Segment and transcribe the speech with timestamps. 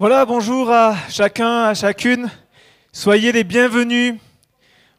[0.00, 2.30] Voilà, bonjour à chacun, à chacune.
[2.92, 4.14] Soyez les bienvenus.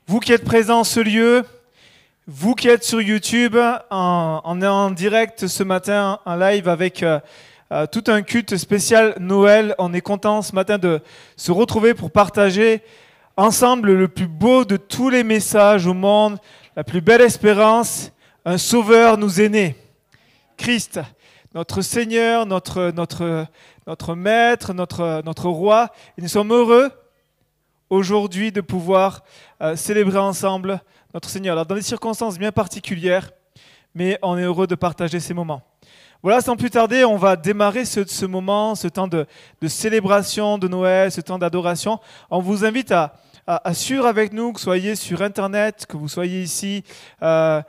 [0.08, 1.46] Vous qui êtes présents en ce lieu,
[2.28, 3.56] vous qui êtes sur YouTube,
[3.92, 7.22] on est en direct ce matin, en live avec euh,
[7.72, 9.74] euh, tout un culte spécial Noël.
[9.78, 11.00] On est content ce matin de
[11.38, 12.82] se retrouver pour partager
[13.38, 16.40] ensemble le plus beau de tous les messages au monde,
[16.76, 18.12] la plus belle espérance.
[18.44, 19.78] Un sauveur nous est né,
[20.58, 21.00] Christ
[21.56, 23.48] notre Seigneur, notre, notre,
[23.90, 25.90] notre Maître, notre, notre Roi.
[26.16, 26.92] Et nous sommes heureux
[27.90, 29.24] aujourd'hui de pouvoir
[29.64, 30.80] euh, célébrer ensemble
[31.16, 31.54] notre Seigneur.
[31.54, 33.32] Alors, dans des circonstances bien particulières,
[33.96, 35.64] mais on est heureux de partager ces moments.
[36.22, 39.26] Voilà, sans plus tarder, on va démarrer ce, ce moment, ce temps de,
[39.60, 42.00] de, célébration de Noël, ce temps d'adoration.
[42.30, 43.16] On vous invite à,
[43.48, 46.84] à, suivre avec nous, que vous soyez sur Internet, que vous soyez ici.
[47.24, 47.64] Euh,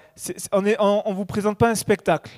[0.52, 2.32] on ne on vous présente pas un spectacle.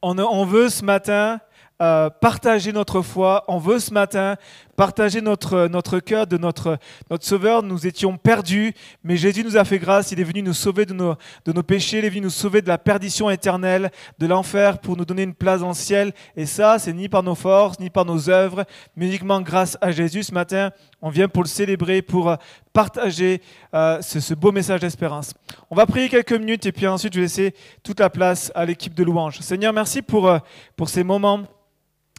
[0.00, 1.38] On, on veut ce matin
[1.82, 3.44] euh, partager notre foi.
[3.48, 4.36] On veut ce matin
[4.76, 6.78] partager notre, notre cœur de notre,
[7.10, 7.62] notre Sauveur.
[7.62, 10.12] Nous étions perdus, mais Jésus nous a fait grâce.
[10.12, 11.98] Il est venu nous sauver de nos, de nos péchés.
[11.98, 15.34] Il est venu nous sauver de la perdition éternelle, de l'enfer, pour nous donner une
[15.34, 16.12] place dans le ciel.
[16.36, 18.64] Et ça, c'est ni par nos forces, ni par nos œuvres,
[18.96, 20.22] mais uniquement grâce à Jésus.
[20.22, 20.70] Ce matin,
[21.02, 22.36] on vient pour le célébrer, pour
[22.72, 23.40] partager
[23.74, 25.34] euh, ce, beau message d'espérance.
[25.70, 28.64] On va prier quelques minutes et puis ensuite, je vais laisser toute la place à
[28.64, 29.38] l'équipe de louange.
[29.40, 30.38] Seigneur, merci pour, euh,
[30.76, 31.44] pour ces moments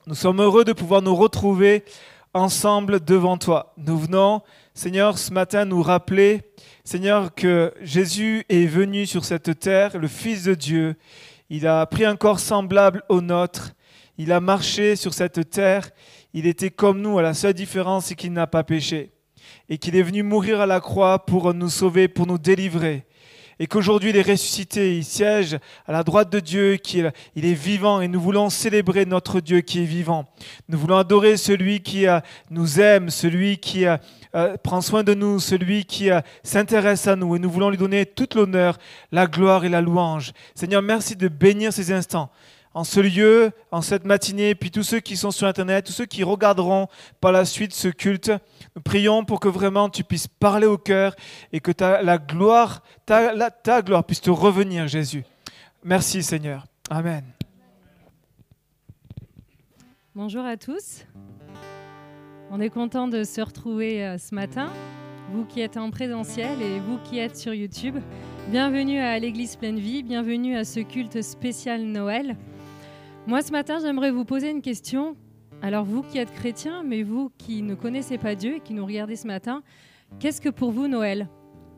[0.08, 1.84] nous sommes heureux de pouvoir nous retrouver
[2.36, 3.74] ensemble devant toi.
[3.78, 4.42] Nous venons,
[4.76, 6.44] Seigneur, ce matin nous rappeler,
[6.84, 10.96] Seigneur, que Jésus est venu sur cette terre, le Fils de Dieu.
[11.50, 13.72] Il a pris un corps semblable au nôtre.
[14.20, 15.90] Il a marché sur cette terre.
[16.34, 19.12] Il était comme nous, à la seule différence, c'est qu'il n'a pas péché.
[19.70, 23.06] Et qu'il est venu mourir à la croix pour nous sauver, pour nous délivrer
[23.60, 25.58] et qu'aujourd'hui il est ressuscité, il siège
[25.88, 29.62] à la droite de Dieu, qu'il il est vivant et nous voulons célébrer notre Dieu
[29.62, 30.26] qui est vivant.
[30.70, 32.20] Nous voulons adorer celui qui euh,
[32.50, 33.98] nous aime, celui qui euh,
[34.36, 36.10] euh, prend soin de nous, celui qui
[36.44, 38.78] s'intéresse à nous et nous voulons lui donner toute l'honneur,
[39.12, 40.34] la gloire et la louange.
[40.54, 42.30] Seigneur, merci de bénir ces instants
[42.76, 46.06] en ce lieu, en cette matinée, puis tous ceux qui sont sur Internet, tous ceux
[46.06, 46.88] qui regarderont
[47.22, 48.32] par la suite ce culte.
[48.76, 51.16] Nous prions pour que vraiment tu puisses parler au cœur
[51.54, 55.24] et que ta, gloire, ta, ta gloire puisse te revenir, Jésus.
[55.86, 56.68] Merci Seigneur.
[56.90, 57.24] Amen.
[60.14, 61.06] Bonjour à tous.
[62.52, 64.70] On est content de se retrouver euh, ce matin,
[65.32, 67.96] vous qui êtes en présentiel et vous qui êtes sur YouTube.
[68.50, 72.36] Bienvenue à l'Église Pleine Vie, bienvenue à ce culte spécial Noël.
[73.28, 75.18] Moi, ce matin, j'aimerais vous poser une question.
[75.64, 78.86] Alors, vous qui êtes chrétien, mais vous qui ne connaissez pas Dieu et qui nous
[78.86, 79.64] regardez ce matin,
[80.20, 81.28] qu'est-ce que pour vous Noël?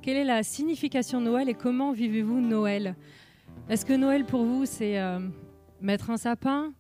[0.01, 2.97] Quelle est la signification de Noël et comment vivez-vous Noël?
[3.69, 5.19] Est-ce que Noël pour vous, c'est euh,
[5.79, 6.73] mettre un sapin,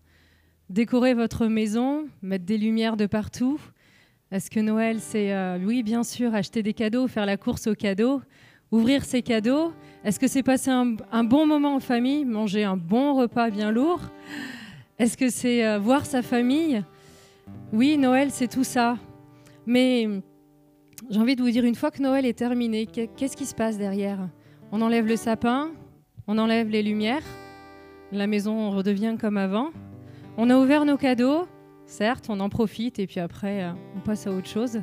[0.69, 3.61] décorer votre maison, mettre des lumières de partout?
[4.31, 7.75] Est-ce que Noël, c'est, euh, oui, bien sûr, acheter des cadeaux, faire la course aux
[7.75, 8.21] cadeaux,
[8.73, 9.71] ouvrir ses cadeaux?
[10.03, 13.71] Est-ce que c'est passer un, un bon moment en famille, manger un bon repas bien
[13.71, 14.01] lourd?
[14.99, 16.83] Est-ce que c'est euh, voir sa famille?
[17.71, 18.97] Oui, Noël, c'est tout ça.
[19.65, 20.07] Mais
[21.09, 23.77] j'ai envie de vous dire, une fois que Noël est terminé, qu'est-ce qui se passe
[23.77, 24.29] derrière?
[24.71, 25.69] On enlève le sapin,
[26.27, 27.23] on enlève les lumières,
[28.11, 29.69] la maison redevient comme avant.
[30.37, 31.47] On a ouvert nos cadeaux,
[31.85, 34.81] certes, on en profite et puis après, euh, on passe à autre chose.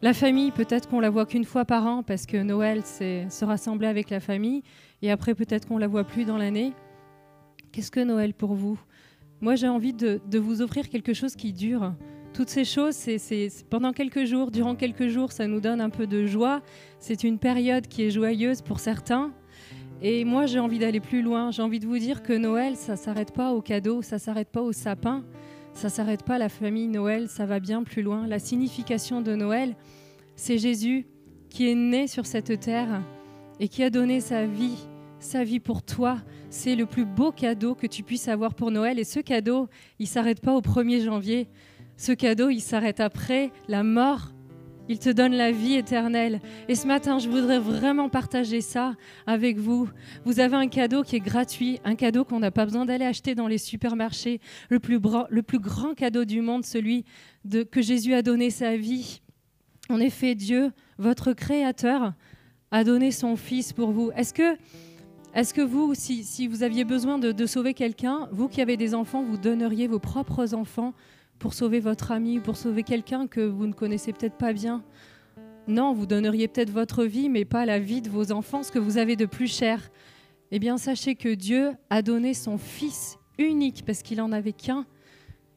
[0.00, 3.44] La famille, peut-être qu'on la voit qu'une fois par an parce que Noël, c'est se
[3.44, 4.62] rassembler avec la famille
[5.02, 6.72] et après, peut-être qu'on la voit plus dans l'année.
[7.72, 8.78] Qu'est-ce que Noël pour vous?
[9.40, 11.94] Moi, j'ai envie de, vous offrir quelque chose qui dure.
[12.32, 16.06] Toutes ces choses, c'est pendant quelques jours, durant quelques jours, ça nous donne un peu
[16.06, 16.60] de joie.
[16.98, 19.32] C'est une période qui est joyeuse pour certains.
[20.02, 21.50] Et moi, j'ai envie d'aller plus loin.
[21.50, 24.62] J'ai envie de vous dire que Noël, ça s'arrête pas aux cadeaux, ça s'arrête pas
[24.62, 25.24] au sapin,
[25.72, 28.26] ça s'arrête pas à la famille Noël, ça va bien plus loin.
[28.26, 29.74] La signification de Noël,
[30.36, 31.06] c'est Jésus
[31.48, 33.02] qui est né sur cette terre
[33.58, 34.88] et qui a donné sa vie
[35.20, 36.18] sa vie pour toi.
[36.50, 38.98] C'est le plus beau cadeau que tu puisses avoir pour Noël.
[38.98, 41.46] Et ce cadeau, il s'arrête pas au 1er janvier.
[41.98, 44.32] Ce cadeau, il s'arrête après la mort.
[44.88, 46.40] Il te donne la vie éternelle.
[46.66, 48.94] Et ce matin, je voudrais vraiment partager ça
[49.26, 49.90] avec vous.
[50.24, 53.34] Vous avez un cadeau qui est gratuit, un cadeau qu'on n'a pas besoin d'aller acheter
[53.34, 54.40] dans les supermarchés.
[54.70, 57.04] Le plus, le plus grand cadeau du monde, celui
[57.44, 59.20] de, que Jésus a donné sa vie.
[59.90, 62.14] En effet, Dieu, votre Créateur,
[62.70, 64.10] a donné son Fils pour vous.
[64.16, 64.56] Est-ce que
[65.34, 69.22] est-ce que vous, si, vous aviez besoin de, sauver quelqu'un, vous qui avez des enfants,
[69.22, 70.94] vous donneriez vos propres enfants
[71.38, 74.82] pour sauver votre ami ou pour sauver quelqu'un que vous ne connaissez peut-être pas bien?
[75.66, 78.78] Non, vous donneriez peut-être votre vie, mais pas la vie de vos enfants, ce que
[78.78, 79.90] vous avez de plus cher.
[80.50, 84.86] Eh bien, sachez que Dieu a donné son Fils unique, parce qu'il n'en avait qu'un.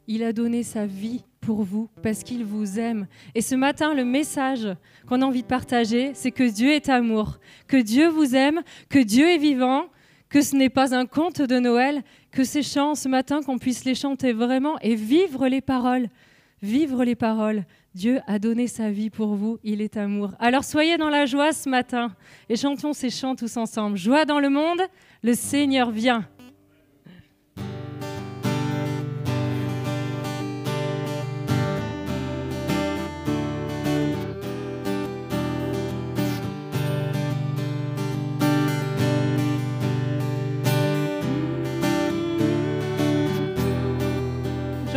[0.07, 3.07] Il a donné sa vie pour vous, parce qu'il vous aime.
[3.36, 4.67] Et ce matin, le message
[5.07, 9.00] qu'on a envie de partager, c'est que Dieu est amour, que Dieu vous aime, que
[9.00, 9.86] Dieu est vivant,
[10.29, 13.83] que ce n'est pas un conte de Noël, que ces chants ce matin, qu'on puisse
[13.83, 16.07] les chanter vraiment et vivre les paroles.
[16.62, 17.65] Vivre les paroles.
[17.95, 20.31] Dieu a donné sa vie pour vous, il est amour.
[20.39, 22.15] Alors soyez dans la joie ce matin
[22.48, 23.98] et chantons ces chants tous ensemble.
[23.98, 24.81] Joie dans le monde,
[25.24, 26.25] le Seigneur vient.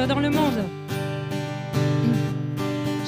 [0.05, 0.63] Joie dans le monde.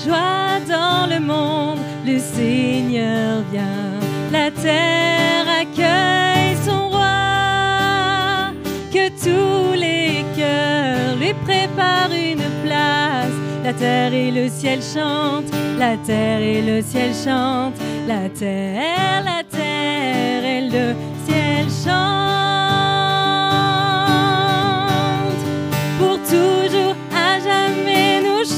[0.02, 4.00] Joie dans le monde, le Seigneur vient.
[4.32, 8.52] La terre accueille son roi.
[8.90, 13.36] Que tous les cœurs lui préparent une place.
[13.62, 19.42] La terre et le ciel chantent, la terre et le ciel chantent, la terre, la
[19.44, 20.94] terre et le
[21.26, 22.65] ciel chantent.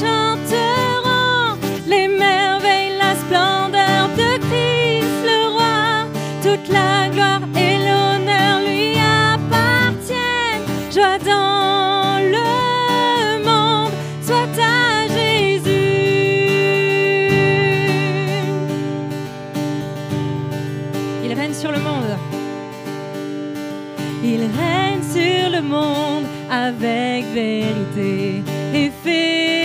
[0.01, 6.07] Chanterons les merveilles, la splendeur de Christ le roi.
[6.43, 8.93] Toute la gloire et l'honneur lui
[9.33, 10.65] appartiennent.
[10.93, 13.93] Joie dans le monde,
[14.27, 15.69] soit à Jésus.
[21.25, 22.17] Il règne sur le monde.
[24.23, 29.58] Il règne sur le monde avec vérité et fait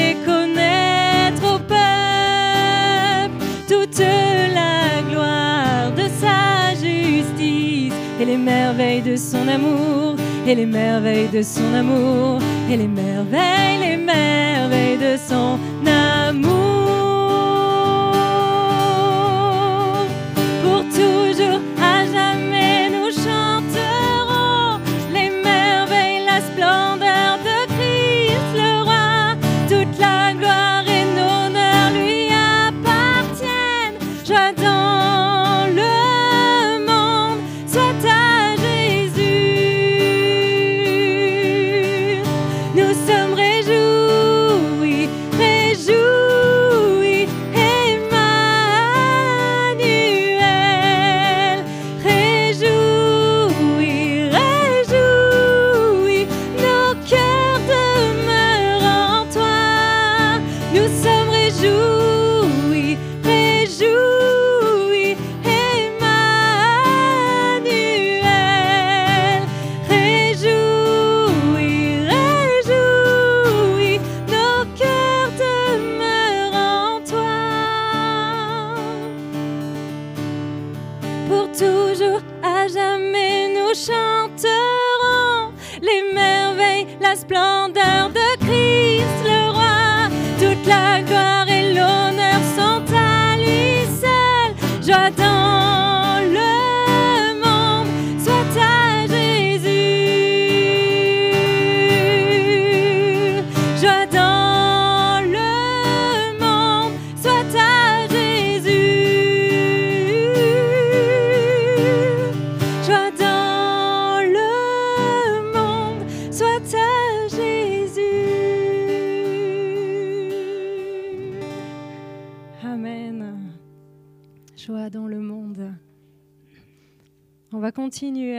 [8.44, 14.98] merveilles de son amour et les merveilles de son amour et les merveilles, les merveilles
[14.98, 16.93] de son amour.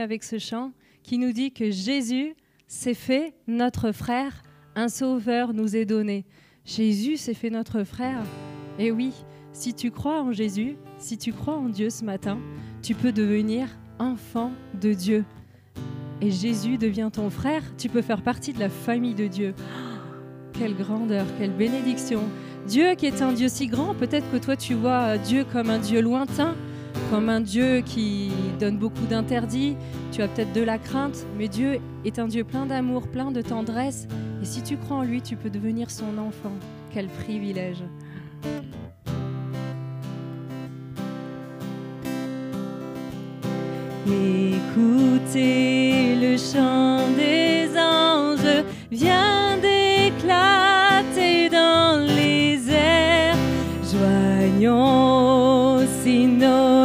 [0.00, 0.72] Avec ce chant
[1.02, 2.34] qui nous dit que Jésus
[2.66, 4.42] s'est fait notre frère,
[4.74, 6.24] un sauveur nous est donné.
[6.64, 8.22] Jésus s'est fait notre frère.
[8.78, 9.12] Et oui,
[9.52, 12.38] si tu crois en Jésus, si tu crois en Dieu ce matin,
[12.82, 15.24] tu peux devenir enfant de Dieu.
[16.20, 19.54] Et Jésus devient ton frère, tu peux faire partie de la famille de Dieu.
[19.58, 22.20] Oh, quelle grandeur, quelle bénédiction.
[22.66, 25.78] Dieu qui est un Dieu si grand, peut-être que toi tu vois Dieu comme un
[25.78, 26.56] Dieu lointain,
[27.10, 29.76] comme un Dieu qui donne beaucoup d'interdits,
[30.12, 33.42] tu as peut-être de la crainte, mais Dieu est un Dieu plein d'amour, plein de
[33.42, 34.08] tendresse.
[34.42, 36.52] Et si tu crois en lui, tu peux devenir son enfant.
[36.92, 37.82] Quel privilège.
[44.06, 53.36] Écoutez le chant des anges vient d'éclater dans les airs.
[53.82, 56.75] Joignons aussi nos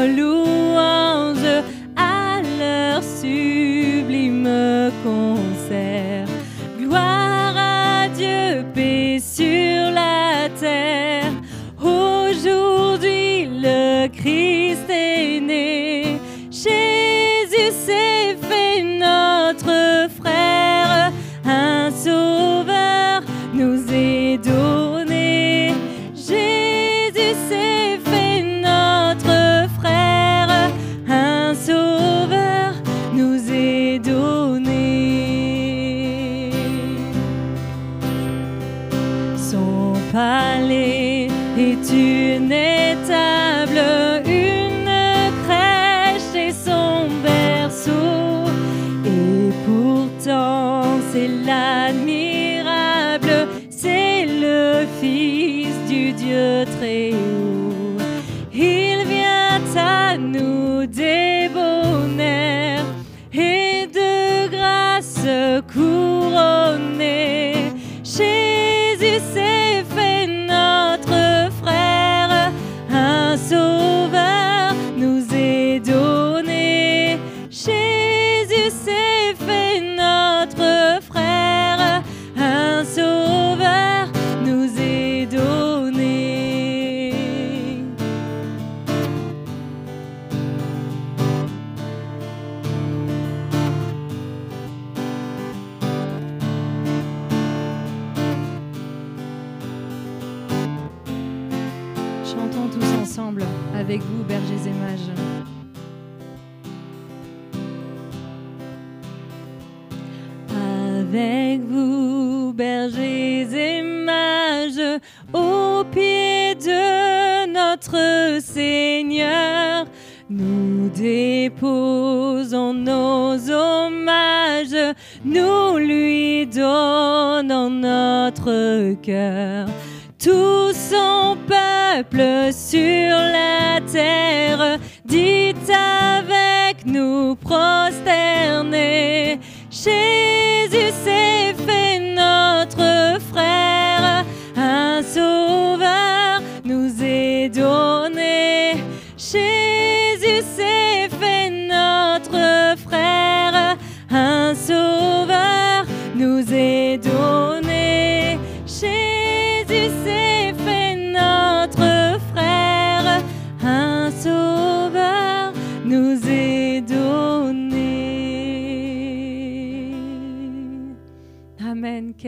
[130.20, 134.21] Tout son peuple sur la terre,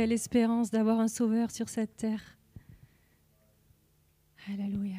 [0.04, 2.38] Quelle espérance d'avoir un sauveur sur cette terre.
[4.52, 4.93] Alléluia.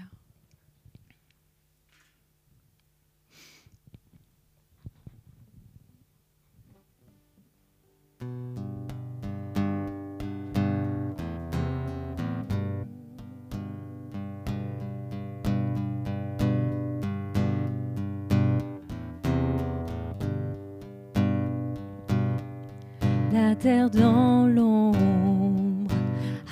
[23.34, 25.92] La terre dans l'ombre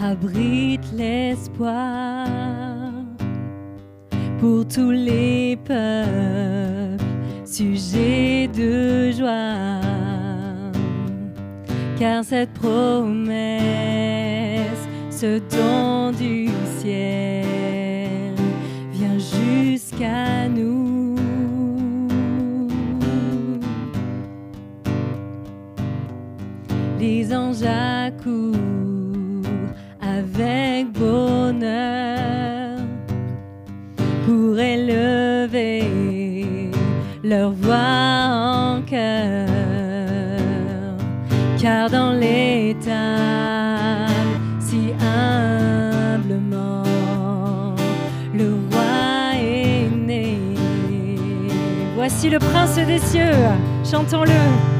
[0.00, 2.26] abrite l'espoir
[4.40, 7.04] pour tous les peuples,
[7.44, 9.80] sujet de joie.
[12.00, 13.62] Car cette promesse,
[15.08, 16.48] ce don du
[16.80, 18.34] ciel,
[18.90, 20.91] vient jusqu'à nous.
[27.02, 27.64] Les anges
[30.00, 32.78] avec bonheur
[34.24, 35.82] pour élever
[37.24, 39.48] leur voix en cœur.
[41.60, 42.92] Car dans l'étable,
[44.60, 46.84] si humblement,
[48.32, 50.38] le roi est né.
[51.96, 53.34] Voici le prince des cieux,
[53.84, 54.71] chantons-le.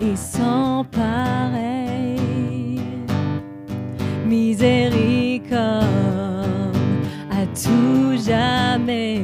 [0.00, 2.20] Est sans pareil.
[4.26, 5.56] Miséricorde
[7.30, 9.22] à tout jamais.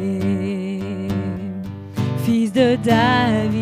[2.24, 3.53] Fils de David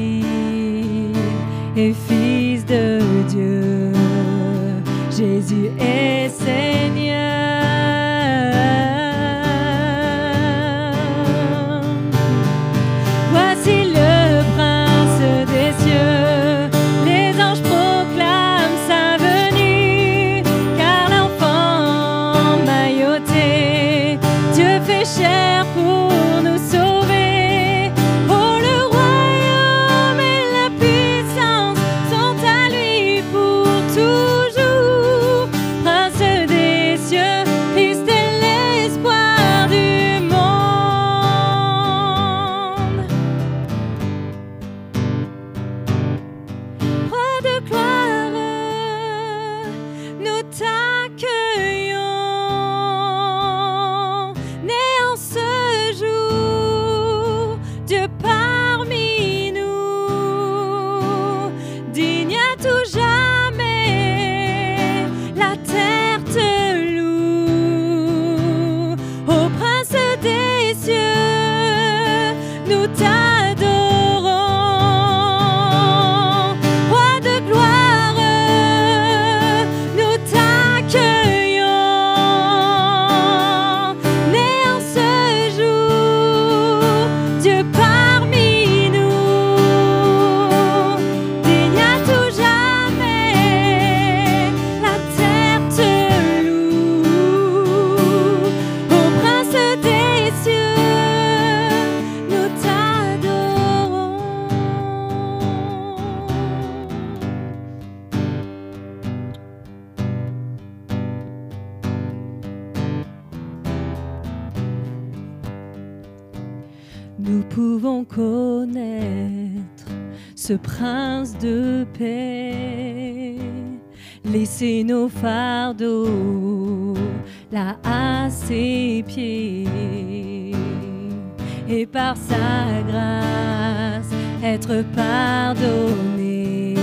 [132.17, 134.11] sa grâce
[134.45, 136.75] être pardonné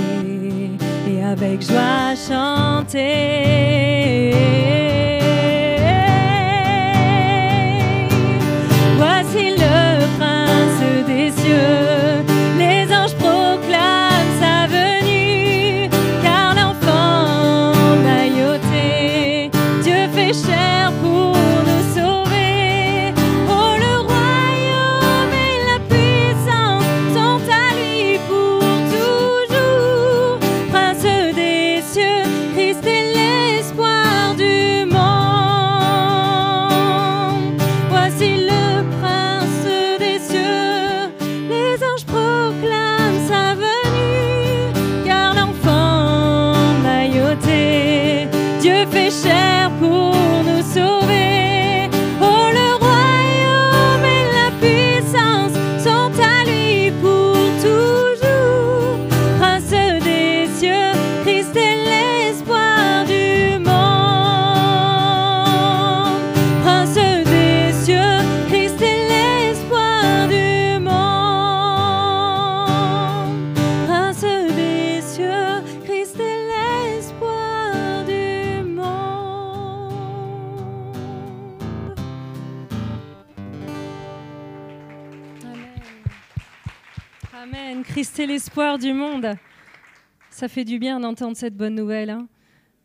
[1.07, 3.29] et avec joie chanter.
[88.79, 89.35] Du monde.
[90.29, 92.27] Ça fait du bien d'entendre cette bonne nouvelle, hein.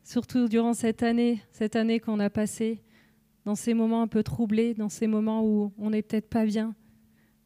[0.05, 2.83] surtout durant cette année, cette année qu'on a passée,
[3.45, 6.75] dans ces moments un peu troublés, dans ces moments où on n'est peut-être pas bien.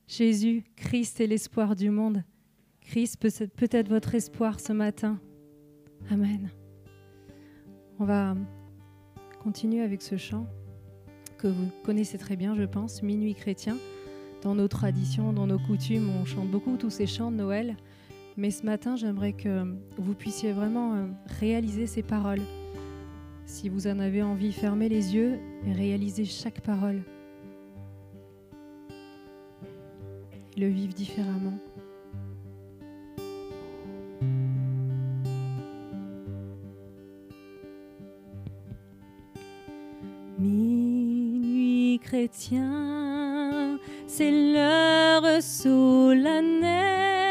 [0.07, 2.22] Jésus, Christ est l'espoir du monde.
[2.83, 5.20] Christ peut être votre espoir ce matin.
[6.11, 6.50] Amen.
[7.98, 8.37] On va
[9.42, 10.46] continuer avec ce chant
[11.38, 13.76] que vous connaissez très bien, je pense, Minuit chrétien.
[14.42, 17.76] Dans nos traditions, dans nos coutumes, on chante beaucoup tous ces chants de Noël.
[18.38, 19.64] Mais ce matin, j'aimerais que
[19.96, 21.07] vous puissiez vraiment euh,
[21.40, 22.42] réaliser ces paroles.
[23.46, 27.03] Si vous en avez envie, fermez les yeux et réalisez chaque parole.
[30.57, 31.59] Le vivre différemment.
[40.38, 47.28] Minuit chrétien, c'est l'heure solennelle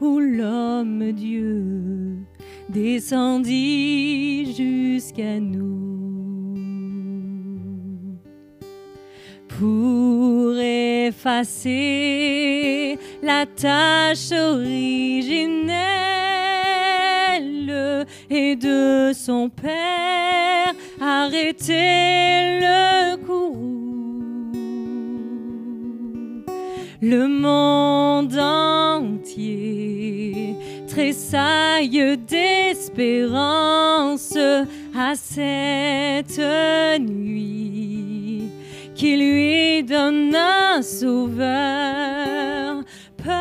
[0.00, 2.16] où l'homme Dieu
[2.68, 5.76] descendit jusqu'à nous
[9.48, 11.66] pour effacer
[13.22, 15.76] la tâche originelle
[18.30, 24.05] et de son Père arrêter le courroux.
[27.02, 30.54] Le monde entier
[30.88, 34.34] tressaille d'espérance
[34.96, 36.40] à cette
[37.00, 38.48] nuit
[38.94, 42.82] qui lui donne un sauveur.
[43.18, 43.34] Peuple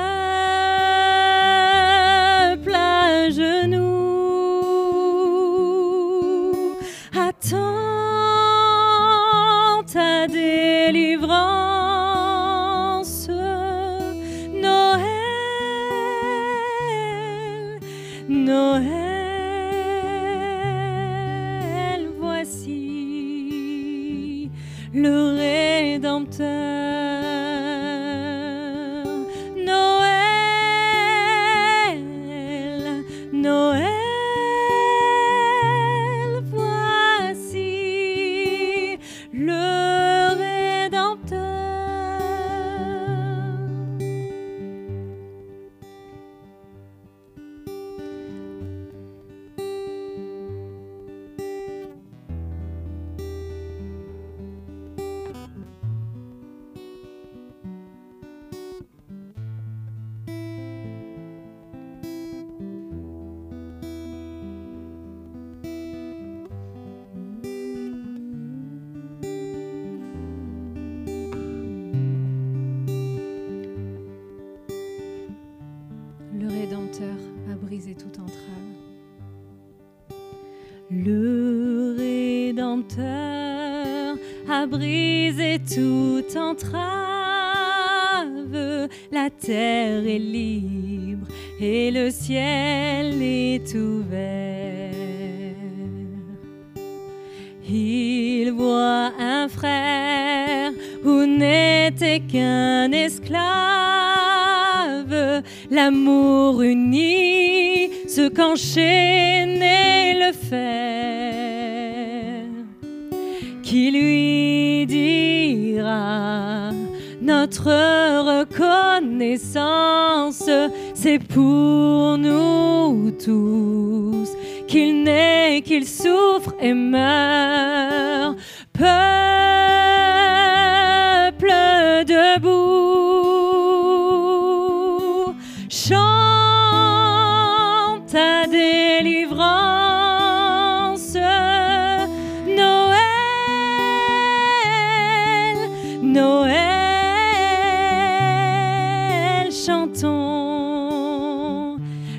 [2.74, 3.86] à genoux,
[7.14, 7.95] attends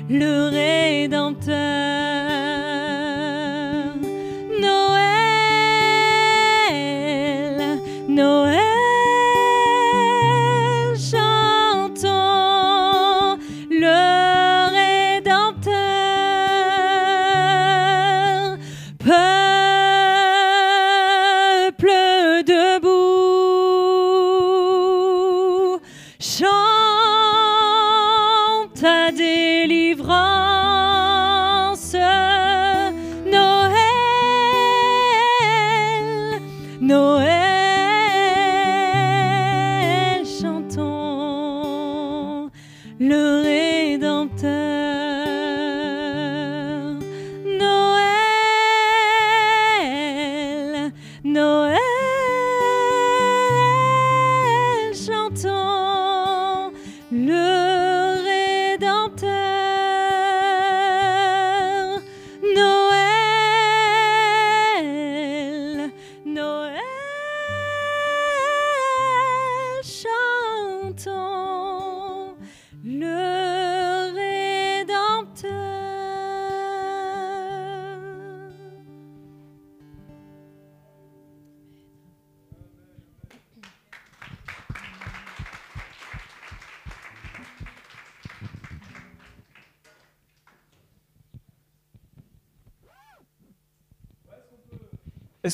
[0.09, 1.66] le Rédempteur.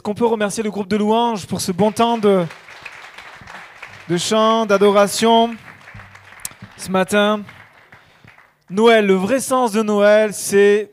[0.04, 2.46] Est-ce qu'on peut remercier le groupe de louanges pour ce bon temps de,
[4.10, 5.56] de chant, d'adoration
[6.76, 7.42] ce matin?
[8.70, 10.92] Noël, le vrai sens de Noël, c'est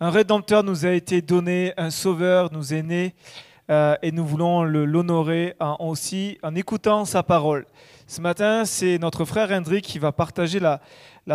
[0.00, 3.14] un rédempteur nous a été donné, un sauveur nous est né,
[3.70, 7.66] euh, et nous voulons l'honorer aussi en écoutant sa parole.
[8.08, 10.80] Ce matin, c'est notre frère Hendrik qui va partager la,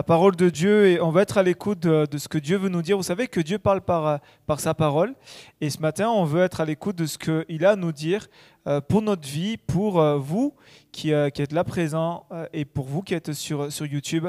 [0.03, 2.81] parole de Dieu et on va être à l'écoute de, ce que Dieu veut nous
[2.81, 2.95] dire.
[2.95, 4.21] Vous savez que Dieu parle par,
[4.57, 5.13] sa parole
[5.59, 8.27] et ce matin, on veut être à l'écoute de ce qu'il a à nous dire
[8.67, 10.53] euh, pour notre vie, pour euh, vous
[10.93, 14.27] qui, êtes là présents euh, et pour vous qui êtes sur, sur YouTube.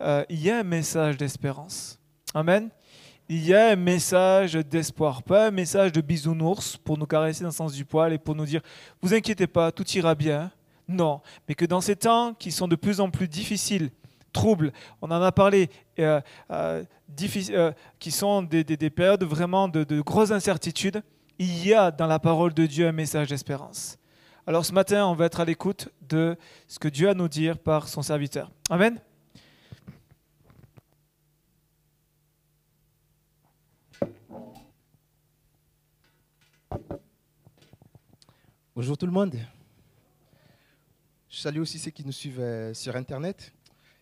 [0.00, 1.98] Il y a un message d'espérance.
[2.34, 2.70] Amen.
[3.34, 7.48] Il y a un message d'espoir, pas un message de bisounours pour nous caresser dans
[7.48, 8.60] le sens du poil et pour nous dire
[9.00, 10.50] vous inquiétez pas, tout ira bien.
[10.86, 13.88] Non, mais que dans ces temps qui sont de plus en plus difficiles,
[14.34, 16.84] troubles, on en a parlé, euh, euh,
[17.52, 21.02] euh, qui sont des, des- des périodes vraiment de grosses incertitudes,
[21.38, 23.96] il y a dans la parole de Dieu un message d'espérance.
[24.46, 26.36] Alors ce matin, on va être à l'écoute de
[26.68, 28.50] ce que Dieu a à nous dire par son serviteur.
[28.68, 28.98] Amen.
[38.74, 39.36] Bonjour tout le monde.
[41.28, 43.52] Je salue aussi ceux qui nous suivent euh, sur Internet.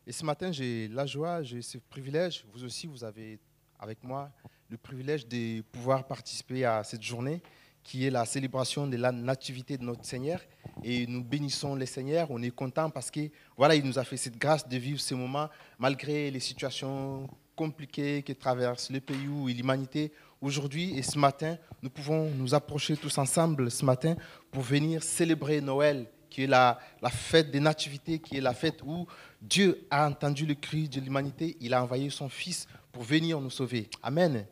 [0.06, 3.40] Et ce matin, j'ai la joie, j'ai ce privilège, vous aussi, vous avez
[3.80, 4.30] avec moi
[4.68, 7.42] le privilège de pouvoir participer à cette journée
[7.82, 10.40] qui est la célébration de la nativité de notre Seigneur.
[10.84, 14.16] Et nous bénissons le Seigneur, on est content parce que voilà, il nous a fait
[14.16, 15.48] cette grâce de vivre ce moment
[15.80, 20.96] malgré les situations compliquées que traverse le pays ou l'humanité aujourd'hui.
[20.98, 24.16] Et ce matin, nous pouvons nous approcher tous ensemble ce matin
[24.50, 28.80] pour venir célébrer Noël, qui est la, la fête des nativités, qui est la fête
[28.84, 29.06] où
[29.40, 31.56] Dieu a entendu le cri de l'humanité.
[31.60, 33.88] Il a envoyé son Fils pour venir nous sauver.
[34.02, 34.44] Amen.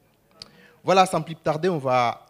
[0.85, 2.27] Voilà, sans plus tarder, on va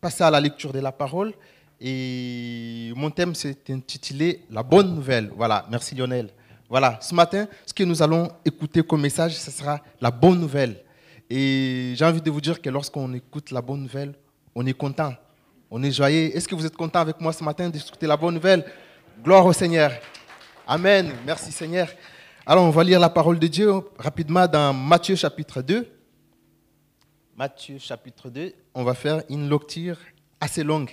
[0.00, 1.32] passer à la lecture de la parole.
[1.80, 5.32] Et mon thème, c'est intitulé La bonne nouvelle.
[5.34, 6.30] Voilà, merci Lionel.
[6.68, 10.82] Voilà, ce matin, ce que nous allons écouter comme message, ce sera la bonne nouvelle.
[11.30, 14.14] Et j'ai envie de vous dire que lorsqu'on écoute la bonne nouvelle,
[14.54, 15.14] on est content.
[15.70, 16.36] On est joyeux.
[16.36, 18.64] Est-ce que vous êtes content avec moi ce matin d'écouter la bonne nouvelle?
[19.24, 19.92] Gloire au Seigneur.
[20.66, 21.10] Amen.
[21.24, 21.88] Merci Seigneur.
[22.44, 25.88] Alors, on va lire la parole de Dieu rapidement dans Matthieu chapitre 2.
[27.36, 28.52] Matthieu chapitre 2.
[28.74, 29.96] On va faire une lecture
[30.40, 30.90] assez longue.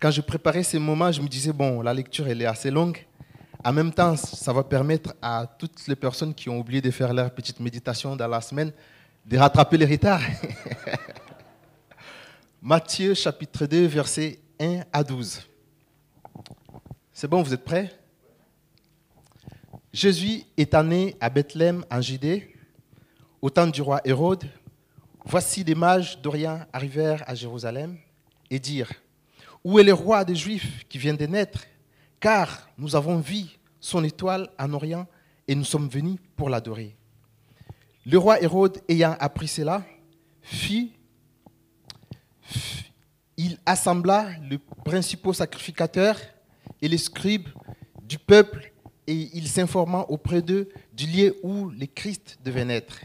[0.00, 3.04] Quand je préparais ces moments, je me disais, bon, la lecture, elle est assez longue.
[3.64, 7.12] En même temps, ça va permettre à toutes les personnes qui ont oublié de faire
[7.12, 8.72] leur petite méditation dans la semaine
[9.24, 10.20] de rattraper les retards.
[12.62, 15.40] Matthieu chapitre 2, versets 1 à 12.
[17.12, 17.90] C'est bon, vous êtes prêts?
[19.92, 22.54] Jésus est né à Bethléem en Judée,
[23.40, 24.44] au temps du roi Hérode.
[25.24, 27.96] Voici des mages d'Orient arrivèrent à Jérusalem
[28.50, 28.92] et dirent
[29.62, 31.64] Où est le roi des Juifs qui vient de naître?
[32.20, 33.44] Car nous avons vu
[33.80, 35.06] son étoile en Orient
[35.46, 36.96] et nous sommes venus pour l'adorer.
[38.06, 39.82] Le roi Hérode, ayant appris cela,
[40.42, 40.92] fit,
[43.36, 46.20] il assembla les principaux sacrificateurs
[46.80, 47.48] et les scribes
[48.02, 48.72] du peuple
[49.06, 53.00] et il s'informa auprès d'eux du lieu où le Christ devait naître.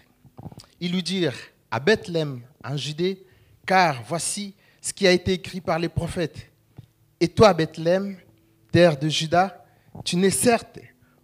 [0.79, 1.37] Ils lui dirent
[1.71, 3.25] à Bethléem, en Judée,
[3.65, 6.49] car voici ce qui a été écrit par les prophètes.
[7.19, 8.17] Et toi, Bethléem,
[8.71, 9.65] terre de Juda,
[10.05, 10.79] tu n'es certes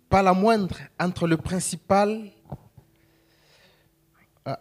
[0.10, 2.32] pas la moindre entre le principal.
[4.46, 4.60] Ah,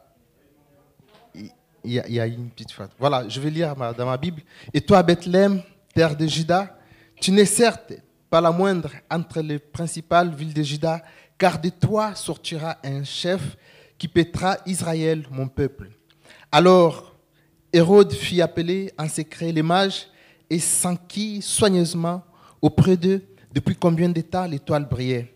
[1.85, 2.91] il y, a une petite faute.
[2.99, 4.43] Voilà, je vais lire dans ma Bible.
[4.73, 5.63] Et toi, Bethléem,
[5.95, 6.77] terre de Juda,
[7.21, 7.93] tu n'es certes
[8.31, 11.03] pas la moindre entre les principales villes de Juda,
[11.39, 13.57] car de toi sortira un chef
[13.99, 15.91] qui pètera Israël, mon peuple.
[16.51, 17.15] Alors,
[17.73, 20.07] Hérode fit appeler en secret les mages
[20.49, 22.23] et s'enquit soigneusement
[22.63, 25.35] auprès d'eux depuis combien d'états l'étoile brillait.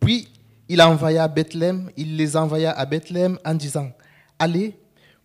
[0.00, 0.28] Puis
[0.68, 3.90] il envoya Bethléem, il les envoya à Bethléem en disant
[4.38, 4.78] Allez,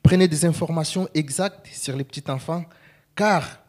[0.03, 2.65] prenez des informations exactes sur les petits enfants,
[3.15, 3.59] car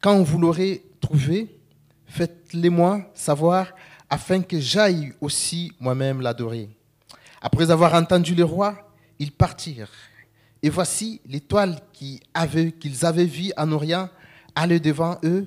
[0.00, 1.56] quand vous l'aurez trouvé,
[2.06, 3.68] faites-les-moi savoir
[4.08, 6.68] afin que j'aille aussi moi-même l'adorer.
[7.40, 9.92] Après avoir entendu le roi, ils partirent.
[10.62, 14.08] Et voici l'étoile qu'ils avaient, qu'ils avaient vue en Orient
[14.54, 15.46] aller devant eux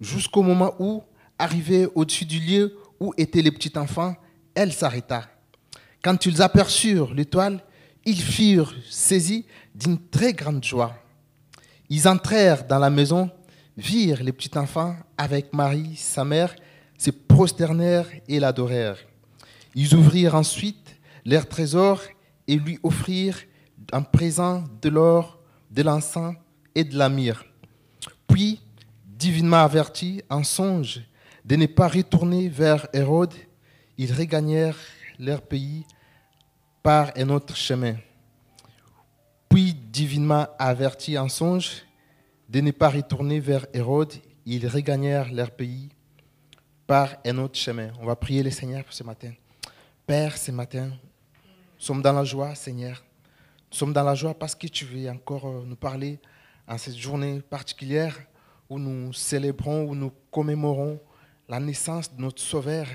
[0.00, 1.02] jusqu'au moment où,
[1.38, 4.16] arrivée au-dessus du lieu où étaient les petits enfants,
[4.54, 5.28] elle s'arrêta.
[6.02, 7.62] Quand ils aperçurent l'étoile,
[8.08, 9.44] ils furent saisis
[9.74, 10.94] d'une très grande joie.
[11.90, 13.30] Ils entrèrent dans la maison,
[13.76, 16.56] virent les petits enfants avec Marie, sa mère,
[16.96, 18.98] se prosternèrent et l'adorèrent.
[19.74, 20.96] Ils ouvrirent ensuite
[21.26, 22.02] leurs trésors
[22.46, 23.42] et lui offrirent
[23.92, 25.38] en présent de l'or,
[25.70, 26.34] de l'encens
[26.74, 27.44] et de la myrrhe.
[28.26, 28.62] Puis
[29.04, 31.02] divinement avertis en songe
[31.44, 33.34] de ne pas retourner vers Hérode,
[33.98, 34.78] ils regagnèrent
[35.18, 35.84] leur pays
[36.82, 37.96] par un autre chemin.
[39.48, 41.82] Puis, divinement avertis en songe
[42.48, 44.14] de ne pas retourner vers Hérode,
[44.46, 45.90] ils regagnèrent leur pays
[46.86, 47.90] par un autre chemin.
[48.00, 49.32] On va prier le Seigneur pour ce matin.
[50.06, 53.04] Père, ce matin, nous sommes dans la joie, Seigneur.
[53.70, 56.18] Nous sommes dans la joie parce que tu veux encore euh, nous parler
[56.66, 58.18] en cette journée particulière
[58.70, 60.98] où nous célébrons, où nous commémorons
[61.48, 62.86] la naissance de notre Sauveur,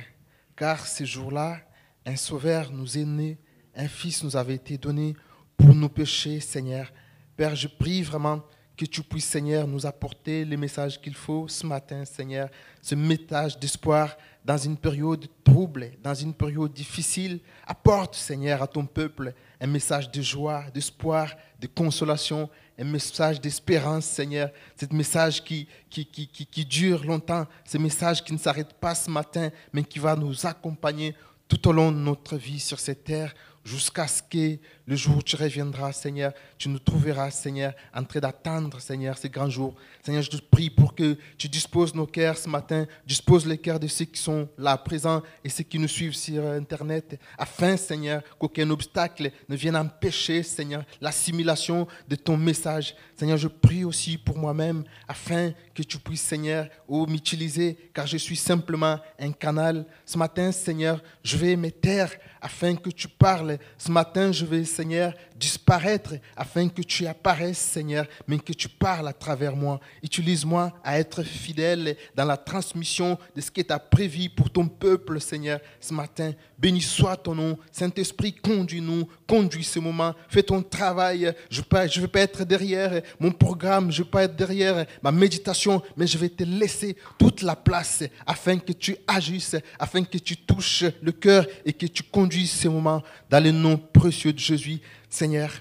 [0.56, 1.60] car ce jour-là,
[2.06, 3.38] un Sauveur nous est né,
[3.76, 5.16] un Fils nous avait été donné
[5.58, 6.92] pour nos péchés, Seigneur.
[7.36, 8.42] Père, je prie vraiment
[8.76, 12.50] que tu puisses, Seigneur, nous apporter les messages qu'il faut ce matin, Seigneur,
[12.82, 17.40] ce message d'espoir dans une période trouble, dans une période difficile.
[17.66, 24.06] Apporte, Seigneur, à ton peuple un message de joie, d'espoir, de consolation, un message d'espérance,
[24.06, 24.50] Seigneur.
[24.76, 29.10] Ce message qui, qui, qui, qui, dure longtemps, ce message qui ne s'arrête pas ce
[29.10, 31.16] matin, mais qui va nous accompagner
[31.48, 33.34] tout au long de notre vie sur cette terre
[33.64, 38.20] jusqu'à ce que le jour où tu reviendras, Seigneur, tu nous trouveras, Seigneur, en train
[38.20, 39.76] d'attendre, Seigneur, ces grands jours.
[40.04, 43.80] Seigneur, je te prie pour que tu disposes nos cœurs ce matin, dispose les cœurs
[43.80, 48.22] de ceux qui sont là présents et ceux qui nous suivent sur Internet, afin, Seigneur,
[48.38, 52.96] qu'aucun obstacle ne vienne empêcher, Seigneur, l'assimilation de ton message.
[53.16, 58.36] Seigneur, je prie aussi pour moi-même, afin que tu puisses, Seigneur, m'utiliser, car je suis
[58.36, 59.86] simplement un canal.
[60.06, 62.12] Ce matin, Seigneur, je vais me taire
[62.42, 63.58] afin que tu parles.
[63.78, 65.14] Ce matin, je vais, Seigneur,
[65.44, 69.82] disparaître afin que tu apparaisses, Seigneur, mais que tu parles à travers moi.
[70.02, 75.20] Utilise-moi à être fidèle dans la transmission de ce qui t'a prévu pour ton peuple,
[75.20, 76.32] Seigneur, ce matin.
[76.58, 77.58] Béni soit ton nom.
[77.74, 80.14] Saint-Esprit, conduis-nous, conduis ce moment.
[80.30, 81.34] Fais ton travail.
[81.50, 85.12] Je ne veux pas être derrière mon programme, je ne veux pas être derrière ma
[85.12, 90.18] méditation, mais je vais te laisser toute la place afin que tu agisses, afin que
[90.18, 94.40] tu touches le cœur et que tu conduises ce moment dans le nom précieux de
[94.40, 94.80] Jésus.
[95.14, 95.52] Seigneur,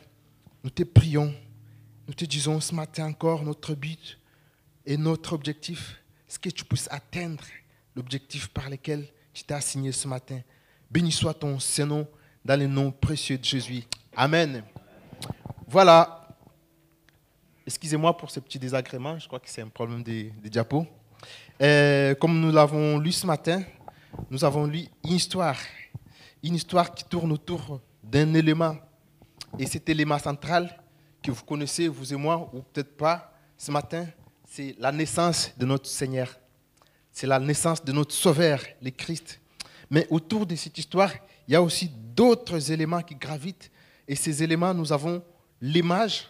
[0.64, 1.30] nous te prions,
[2.08, 4.18] nous te disons ce matin encore notre but,
[4.86, 7.44] et notre objectif, c'est que tu puisses atteindre
[7.94, 10.40] l'objectif par lequel tu t'es assigné ce matin.
[10.90, 12.08] Béni soit ton Saint-Nom
[12.42, 13.82] dans le nom précieux de Jésus.
[14.16, 14.64] Amen.
[15.68, 16.26] Voilà.
[17.66, 20.86] Excusez-moi pour ce petit désagrément, je crois que c'est un problème des, des diapos.
[21.60, 23.62] Euh, comme nous l'avons lu ce matin,
[24.30, 25.58] nous avons lu une histoire.
[26.42, 28.78] Une histoire qui tourne autour d'un élément.
[29.58, 30.82] Et cet élément central
[31.22, 34.06] que vous connaissez, vous et moi, ou peut-être pas, ce matin,
[34.48, 36.38] c'est la naissance de notre Seigneur.
[37.12, 39.40] C'est la naissance de notre Sauveur, le Christ.
[39.90, 41.12] Mais autour de cette histoire,
[41.46, 43.70] il y a aussi d'autres éléments qui gravitent.
[44.08, 45.22] Et ces éléments, nous avons
[45.60, 46.28] l'image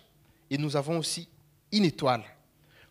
[0.51, 1.29] et nous avons aussi
[1.71, 2.25] une étoile.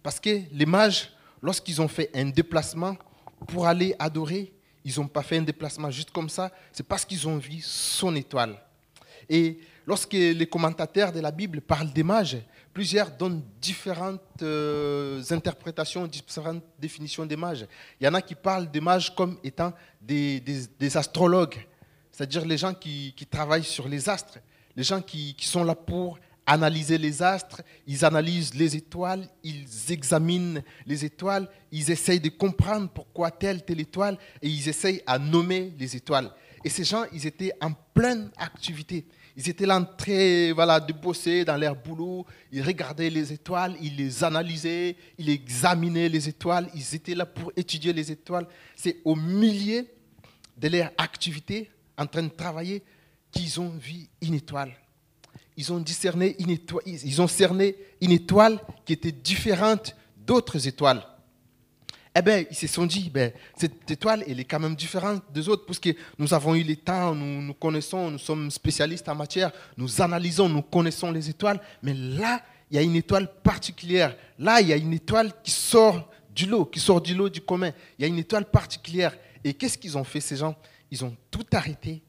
[0.02, 1.12] Parce que les mages,
[1.42, 2.96] lorsqu'ils ont fait un déplacement
[3.48, 4.54] pour aller adorer,
[4.84, 8.16] ils n'ont pas fait un déplacement juste comme ça, c'est parce qu'ils ont vu son
[8.16, 8.58] étoile.
[9.30, 12.38] Et lorsque les commentateurs de la Bible parlent des mages,
[12.74, 17.66] plusieurs donnent différentes euh, interprétations, différentes définitions des mages.
[18.00, 20.44] Il y en a qui parlent des mages comme étant des,
[20.96, 21.66] astrologues,
[22.12, 24.40] c'est-à-dire les gens qui, travaillent sur les astres,
[24.76, 30.62] les gens qui sont là pour analyser les astres, ils analysent les étoiles, ils examinent
[30.86, 35.74] les étoiles, ils essayent de comprendre pourquoi telle, telle étoile, et ils essayent à nommer
[35.78, 36.32] les étoiles.
[36.64, 39.06] Et ces gens, ils étaient en pleine activité.
[39.38, 43.76] Ils étaient là en train voilà, de bosser dans leur boulot, ils regardaient les étoiles,
[43.82, 48.48] ils les analysaient, ils examinaient les étoiles, ils étaient là pour étudier les étoiles.
[48.76, 49.86] C'est au milieu
[50.58, 52.84] de leur activité, en train de travailler,
[53.32, 54.76] qu'ils ont vu une étoile
[55.58, 61.04] ils ont discerné une étoile, ils ont cerné une étoile qui était différente d'autres étoiles.
[62.14, 65.48] Eh bien, ils se sont dit, ben, cette étoile, elle est quand même différente des
[65.48, 69.16] autres, parce que nous avons eu le temps, nous, nous connaissons, nous sommes spécialistes en
[69.16, 74.16] matière, nous analysons, nous connaissons les étoiles, mais là, il y a une étoile particulière.
[74.40, 77.42] Là, il y a une étoile qui sort du lot, qui sort du lot du
[77.42, 77.72] commun.
[77.98, 79.14] Il y a une étoile particulière.
[79.44, 80.56] Et qu'est-ce qu'ils ont fait, ces gens?
[80.90, 82.02] Ils ont tout arrêté.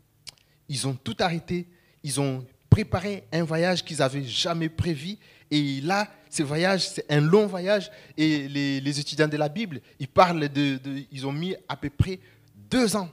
[0.69, 1.67] Ils ont tout arrêté.
[2.05, 5.19] Ils ont préparer un voyage qu'ils n'avaient jamais prévu.
[5.51, 7.91] Et là, ce voyage, c'est un long voyage.
[8.17, 10.79] Et les, étudiants de la Bible, ils parlent de,
[11.11, 12.19] Ils ont mis à peu près
[12.71, 13.11] deux ans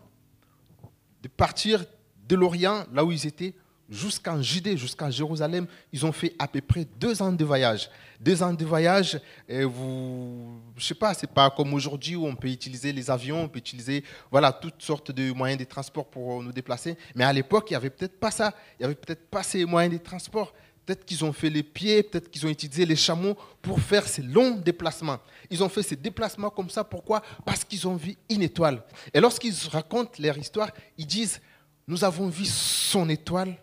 [1.22, 1.84] de partir
[2.30, 3.54] de l'Orient, là où ils étaient,
[3.90, 5.68] jusqu'en Judée, jusqu'en Jérusalem.
[5.92, 7.90] Ils ont fait à peu près deux ans de voyage.
[8.22, 12.36] Deux ans de voyage, vous, je ne sais pas, c'est pas comme aujourd'hui où on
[12.36, 14.02] peut utiliser les avions, on peut utiliser
[14.32, 16.96] voilà, toutes sortes de moyens de transport pour nous déplacer.
[17.16, 18.54] Mais à l'époque, il n'y avait peut-être pas ça.
[18.80, 20.54] Il n'y avait peut-être pas ces moyens de transport.
[20.90, 24.24] Peut-être qu'ils ont fait les pieds, peut-être qu'ils ont utilisé les chameaux pour faire ces
[24.24, 25.20] longs déplacements.
[25.52, 26.84] Ils ont fait ces déplacements comme ça.
[26.84, 27.22] Pourquoi?
[27.46, 28.82] Parce qu'ils ont vu une étoile.
[29.14, 31.42] Et lorsqu'ils racontent leur histoire, ils disent,
[31.88, 33.56] nous avons vu son étoile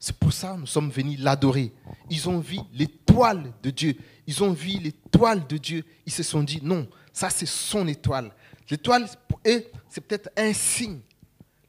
[0.00, 1.72] c'est pour ça que nous sommes venus l'adorer.
[2.10, 3.96] Ils ont vu l'étoile de Dieu.
[4.26, 5.84] Ils ont vu l'étoile de Dieu.
[6.04, 8.32] Ils se sont dit, non, ça c'est son étoile.
[8.68, 10.98] L'étoile, pour eux, c'est peut-être un signe.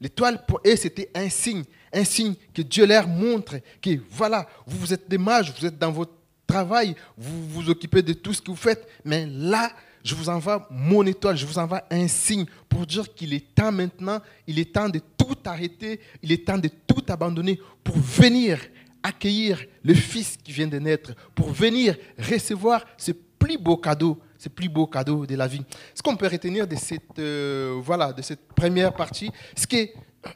[0.02, 1.64] L'étoile, pour eux, c'était un signe.
[1.96, 5.80] Un signe que Dieu leur montre que voilà, vous, vous êtes des mages, vous êtes
[5.80, 6.12] dans votre
[6.46, 8.88] travail, vous vous occupez de tout ce que vous faites.
[9.04, 9.72] Mais là,
[10.04, 13.72] je vous envoie mon étoile, je vous envoie un signe pour dire qu'il est temps
[13.72, 18.60] maintenant, il est temps de tout arrêter, il est temps de tout abandonner pour venir
[19.02, 24.50] accueillir le Fils qui vient de naître, pour venir recevoir ce plus beau cadeau, ce
[24.50, 25.62] plus beau cadeau de la vie.
[25.94, 29.92] Ce qu'on peut retenir de cette, euh, voilà, de cette première partie, c'est que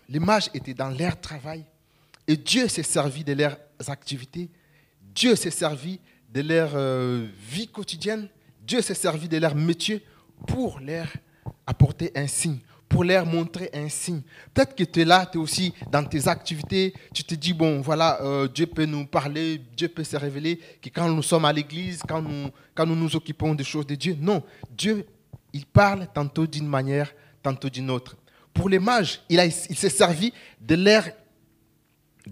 [0.08, 1.66] les mages étaient dans leur travail.
[2.28, 4.50] Et Dieu s'est servi de leurs activités,
[5.14, 6.00] Dieu s'est servi
[6.32, 8.30] de leur euh, vie quotidienne.
[8.66, 10.04] Dieu s'est servi de leur métier
[10.48, 11.08] pour leur
[11.66, 14.22] apporter un signe, pour leur montrer un signe.
[14.54, 17.82] Peut-être que tu es là, tu es aussi dans tes activités, tu te dis, bon,
[17.82, 21.54] voilà, euh, Dieu peut nous parler, Dieu peut se révéler, que quand nous sommes à
[21.54, 25.06] l'église, quand nous, quand nous nous occupons des choses de Dieu, non, Dieu,
[25.52, 27.12] il parle tantôt d'une manière,
[27.42, 28.16] tantôt d'une autre.
[28.54, 30.76] Pour les mages, il, il s'est servi de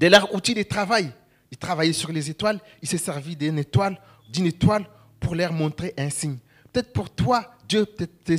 [0.08, 1.12] leur, outil de travail.
[1.52, 4.00] Il travaillait sur les étoiles, il s'est servi d'une étoile,
[4.30, 4.86] d'une étoile
[5.20, 6.38] pour leur montrer un signe.
[6.72, 8.36] Peut-être pour toi, Dieu te,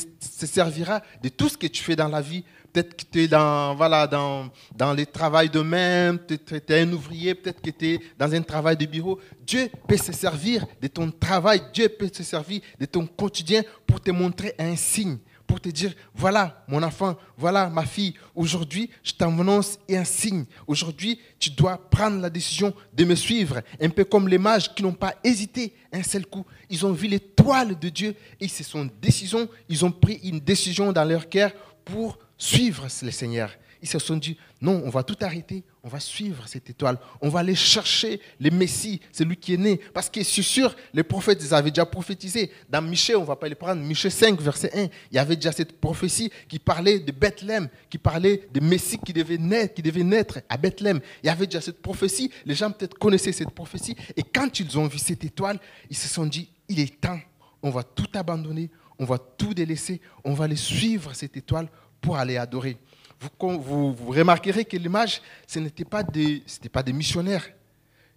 [0.46, 2.44] servira de tout ce que tu fais dans la vie.
[2.72, 6.92] Peut-être que tu es dans, voilà, dans, dans le travail de même, tu es, un
[6.92, 9.18] ouvrier, peut-être que tu es dans un travail de bureau.
[9.46, 14.00] Dieu peut se servir de ton travail, Dieu peut se servir de ton quotidien pour
[14.00, 15.18] te montrer un signe
[15.48, 20.44] pour te dire, voilà mon enfant, voilà ma fille, aujourd'hui je t'annonce un signe.
[20.66, 23.62] Aujourd'hui tu dois prendre la décision de me suivre.
[23.80, 26.44] Un peu comme les mages qui n'ont pas hésité un seul coup.
[26.68, 31.04] Ils ont vu l'étoile de Dieu et ils, décision, ils ont pris une décision dans
[31.04, 31.50] leur cœur
[31.84, 33.50] pour suivre le Seigneur.
[33.80, 37.28] Ils se sont dit, non, on va tout arrêter, on va suivre cette étoile, on
[37.28, 39.80] va aller chercher le Messie, celui qui est né.
[39.94, 42.50] Parce que c'est sûr, les prophètes, avaient déjà prophétisé.
[42.68, 45.36] Dans Michée, on ne va pas les prendre, Michée 5, verset 1, il y avait
[45.36, 49.82] déjà cette prophétie qui parlait de Bethléem, qui parlait de Messie qui devait naître, qui
[49.82, 51.00] devait naître à Bethléem.
[51.22, 53.96] Il y avait déjà cette prophétie, les gens peut-être connaissaient cette prophétie.
[54.16, 57.20] Et quand ils ont vu cette étoile, ils se sont dit, il est temps,
[57.62, 61.68] on va tout abandonner, on va tout délaisser, on va aller suivre cette étoile
[62.00, 62.76] pour aller adorer.
[63.20, 66.42] Vous, remarquerez que l'image, ce n'était pas des,
[66.72, 67.48] pas des missionnaires,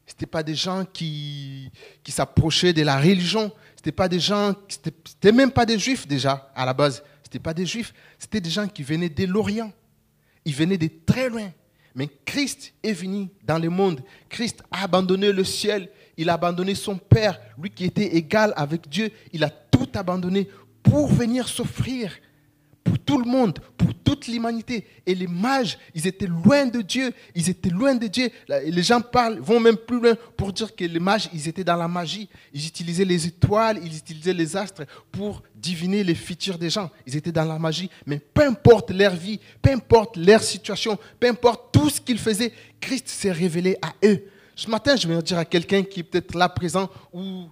[0.05, 1.71] ce n'était pas des gens qui,
[2.03, 3.51] qui s'approchaient de la religion,
[3.83, 7.39] ce pas des gens, c'était même pas des juifs déjà à la base, ce n'était
[7.39, 9.71] pas des juifs, c'était des gens qui venaient de l'Orient,
[10.45, 11.51] ils venaient de très loin.
[11.93, 14.01] Mais Christ est venu dans le monde.
[14.29, 15.89] Christ a abandonné le ciel.
[16.15, 19.11] Il a abandonné son Père, lui qui était égal avec Dieu.
[19.33, 20.47] Il a tout abandonné
[20.83, 22.13] pour venir s'offrir
[22.83, 23.59] pour tout le monde,
[24.11, 24.85] toute l'humanité.
[25.05, 27.13] Et les mages, ils étaient loin de Dieu.
[27.33, 28.29] Ils étaient loin de Dieu.
[28.49, 31.77] Les gens parlent, vont même plus loin pour dire que les mages, ils étaient dans
[31.77, 32.27] la magie.
[32.53, 34.83] Ils utilisaient les étoiles, ils utilisaient les astres
[35.13, 36.89] pour diviner les futurs des gens.
[37.07, 37.89] Ils étaient dans la magie.
[38.05, 42.51] Mais peu importe leur vie, peu importe leur situation, peu importe tout ce qu'ils faisaient,
[42.81, 44.25] Christ s'est révélé à eux.
[44.57, 47.45] Ce matin, je vais dire à quelqu'un qui est peut-être là présent ou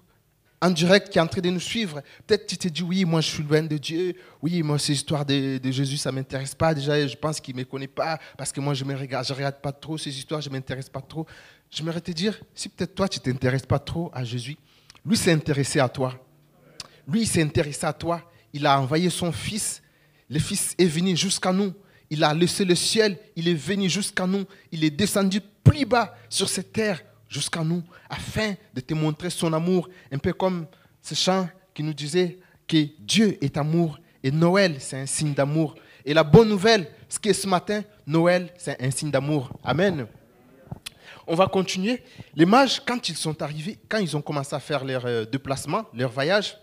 [0.62, 3.22] en direct qui est en train de nous suivre, peut-être tu te dis oui, moi
[3.22, 6.74] je suis loin de Dieu, oui, moi ces histoires de, Jésus, ça ne m'intéresse pas.
[6.74, 9.34] Déjà, je pense qu'il ne me connaît pas parce que moi je ne regarde, je
[9.34, 11.26] regarde pas trop ces histoires, je ne m'intéresse pas trop.
[11.70, 14.58] J'aimerais te dire, si peut-être toi tu ne t'intéresses pas trop à Jésus,
[15.06, 16.20] lui s'est intéressé à toi.
[17.12, 18.22] Lui, s'est intéressé à toi.
[18.54, 19.82] Il a envoyé son fils.
[20.30, 21.74] Le fils est venu jusqu'à nous.
[22.10, 23.18] Il a laissé le ciel.
[23.36, 24.46] Il est venu jusqu'à nous.
[24.72, 29.54] Il est descendu plus bas sur cette terre jusqu'à nous, afin de te montrer son
[29.54, 30.66] amour, un peu comme
[31.02, 35.76] ce chant qui nous disait que Dieu est amour et Noël, c'est un signe d'amour.
[36.04, 39.52] Et la bonne nouvelle, ce qui est ce matin, Noël, c'est un signe d'amour.
[39.64, 40.08] Amen.
[41.28, 42.04] On va continuer.
[42.36, 45.86] Les mages, quand ils sont arrivés, quand ils ont commencé à faire leur euh, déplacement,
[45.94, 46.58] leur voyage,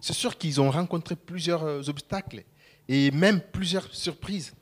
[0.00, 2.42] c'est sûr qu'ils ont rencontré plusieurs euh, obstacles
[2.88, 4.52] et même plusieurs surprises.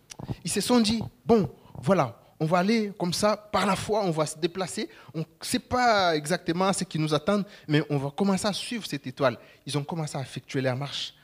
[0.45, 1.51] Ils se sont dit, bon,
[1.83, 4.91] voilà, on va aller comme ça, par la foi, on va se déplacer.
[5.15, 8.85] On ne sait pas exactement ce qui nous attend, mais on va commencer à suivre
[8.87, 9.39] cette étoile.
[9.65, 11.15] Ils ont commencé à effectuer leur marche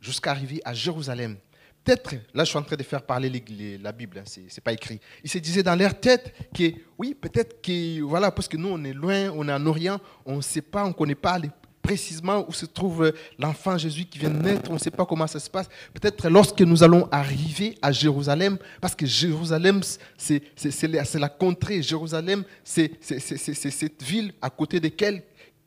[0.00, 1.36] jusqu'à arriver à Jérusalem.
[1.82, 3.42] Peut-être, là je suis en train de faire parler
[3.82, 5.00] la Bible, hein, ce n'est pas écrit.
[5.24, 8.84] Ils se disaient dans leur tête que, oui, peut-être que, voilà, parce que nous on
[8.84, 11.50] est loin, on est en Orient, on ne sait pas, on ne connaît pas les
[11.82, 14.70] précisément où se trouve euh, l'enfant Jésus qui vient de naître.
[14.70, 15.68] On ne sait pas comment ça se passe.
[15.92, 19.80] Peut-être lorsque nous allons arriver à Jérusalem, parce que Jérusalem,
[20.16, 20.42] c'est
[21.14, 21.82] la, contrée.
[21.82, 25.22] Jérusalem, c'est cette ville à côté de laquelle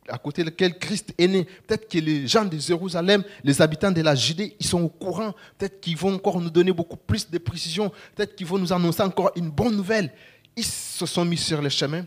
[0.07, 1.45] à côté de laquelle Christ est né.
[1.65, 5.33] Peut-être que les gens de Jérusalem, les habitants de la Judée, ils sont au courant.
[5.57, 7.91] Peut-être qu'ils vont encore nous donner beaucoup plus de précisions.
[8.13, 10.13] Peut-être qu'ils vont nous annoncer encore une bonne nouvelle.
[10.55, 12.05] Ils se sont mis sur le chemin.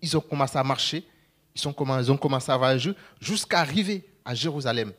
[0.00, 1.04] Ils ont commencé à marcher.
[1.54, 4.92] Ils, ont commencé à voyager jusqu'à arriver à Jérusalem.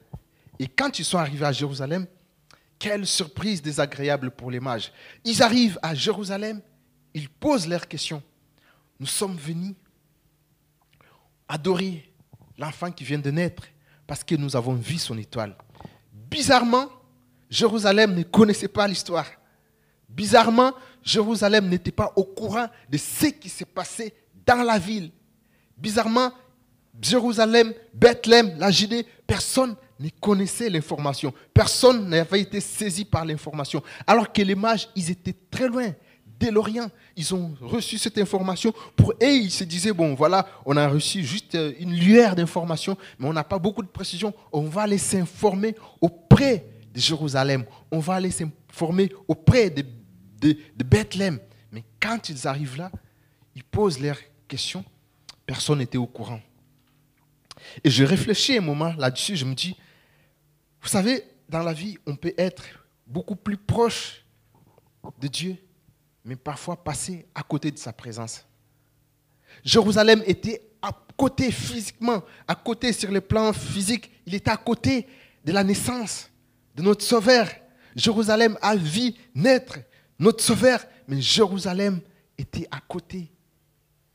[0.59, 2.05] Et quand ils sont arrivés à Jérusalem,
[2.77, 4.91] quelle surprise désagréable pour les mages.
[5.23, 6.61] Ils arrivent à Jérusalem,
[7.13, 8.23] ils posent leurs questions.
[8.99, 9.75] Nous sommes venus
[11.47, 12.11] adorer
[12.57, 13.63] l'enfant qui vient de naître
[14.07, 15.55] parce que nous avons vu son étoile.
[16.11, 16.87] Bizarrement,
[17.49, 19.27] Jérusalem ne connaissait pas l'histoire.
[20.09, 20.73] Bizarrement,
[21.03, 24.13] Jérusalem n'était pas au courant de ce qui s'est passé
[24.45, 25.11] dans la ville.
[25.81, 26.31] Bizarrement,
[27.01, 31.33] Jérusalem, Bethléem, la Judée, personne ne connaissait l'information.
[31.53, 33.81] Personne n'avait été saisi par l'information.
[34.05, 35.91] Alors que les mages, ils étaient très loin,
[36.39, 36.89] dès l'Orient.
[37.15, 38.73] Ils ont reçu cette information.
[38.95, 42.95] Pour eux, ils se disaient, bon, voilà, on a reçu juste euh, une lueur d'information,
[43.17, 44.33] mais on n'a pas beaucoup de précision.
[44.51, 47.65] On va aller s'informer auprès de Jérusalem.
[47.91, 49.83] On va aller s'informer auprès de,
[50.41, 51.39] de, de Bethléem.
[51.71, 52.91] Mais quand ils arrivent là,
[53.55, 54.83] ils posent leurs questions.
[55.51, 56.39] Personne n'était au courant.
[57.83, 59.75] Et je réfléchis un moment là-dessus, je me dis,
[60.81, 62.63] vous savez, dans la vie, on peut être
[63.05, 64.23] beaucoup plus proche
[65.19, 65.57] de Dieu,
[66.23, 68.45] mais parfois passer à côté de sa présence.
[69.61, 75.05] Jérusalem était à côté physiquement, à côté sur le plan physique, il était à côté
[75.43, 76.29] de la naissance
[76.77, 77.49] de notre Sauveur.
[77.93, 79.79] Jérusalem a vu naître
[80.17, 80.79] notre Sauveur,
[81.09, 81.99] mais Jérusalem
[82.37, 83.29] était à côté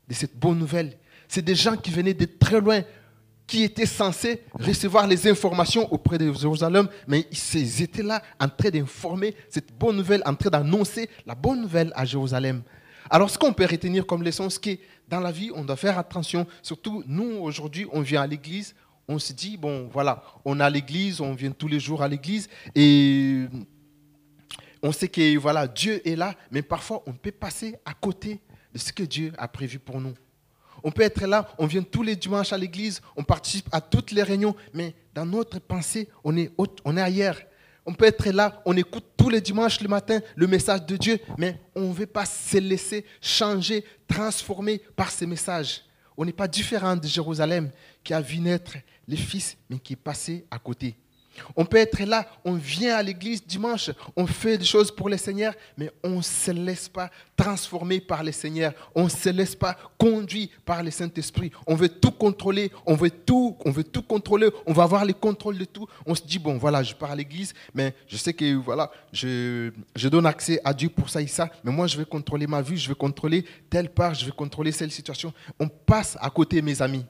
[0.07, 0.97] de cette bonne nouvelle.
[1.27, 2.81] C'est des gens qui venaient de très loin
[3.45, 8.69] qui étaient censés recevoir les informations auprès de Jérusalem, mais ils étaient là en train
[8.69, 12.61] d'informer cette bonne nouvelle, en train d'annoncer la bonne nouvelle à Jérusalem.
[13.09, 15.97] Alors, ce qu'on peut retenir comme leçon, c'est que dans la vie, on doit faire
[15.97, 16.45] attention.
[16.61, 18.75] Surtout, nous, aujourd'hui, on vient à l'église,
[19.07, 22.49] on se dit, bon, voilà, on a l'église, on vient tous les jours à l'église,
[22.75, 23.45] et
[24.83, 28.39] on sait que voilà, Dieu est là, mais parfois on peut passer à côté
[28.73, 30.13] de ce que Dieu a prévu pour nous.
[30.83, 34.11] On peut être là, on vient tous les dimanches à l'église, on participe à toutes
[34.11, 36.51] les réunions, mais dans notre pensée, on est,
[36.85, 37.37] on est ailleurs.
[37.85, 41.19] On peut être là, on écoute tous les dimanches le matin le message de Dieu,
[41.37, 45.83] mais on ne veut pas se laisser changer, transformer par ces messages.
[46.17, 47.71] On n'est pas différent de Jérusalem
[48.03, 48.73] qui a vu naître
[49.07, 50.97] les fils, mais qui est passé à côté.
[51.55, 55.17] On peut être là, on vient à l'église dimanche, on fait des choses pour le
[55.17, 59.55] Seigneur, mais on ne se laisse pas transformer par le Seigneur, on ne se laisse
[59.55, 61.51] pas conduire par le Saint-Esprit.
[61.65, 65.13] On veut tout contrôler, on veut tout, on veut tout contrôler, on va avoir le
[65.13, 65.87] contrôle de tout.
[66.05, 69.71] On se dit, bon, voilà, je pars à l'église, mais je sais que, voilà, je,
[70.07, 72.77] donne accès à Dieu pour ça et ça, mais moi, je vais contrôler ma vie,
[72.77, 75.33] je vais contrôler telle part, je vais contrôler telle situation.
[75.59, 77.05] On passe à côté, mes amis.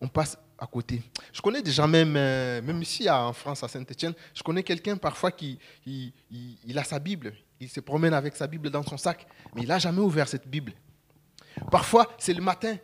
[0.00, 1.02] On passe à côté.
[1.32, 5.30] Je connais déjà même, euh, même ici en France, à Saint-Etienne, je connais quelqu'un parfois
[5.30, 9.62] qui il, a sa Bible, il se promène avec sa Bible dans son sac, mais
[9.62, 10.72] il n'a jamais ouvert cette Bible.
[11.70, 12.76] Parfois, c'est le matin,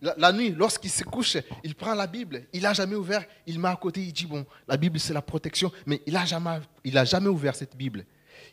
[0.00, 3.68] la, nuit, lorsqu'il se couche, il prend la Bible, il n'a jamais ouvert, il met
[3.68, 7.04] à côté, il dit, bon, la Bible c'est la protection, mais il n'a jamais, il
[7.04, 8.04] jamais ouvert cette Bible.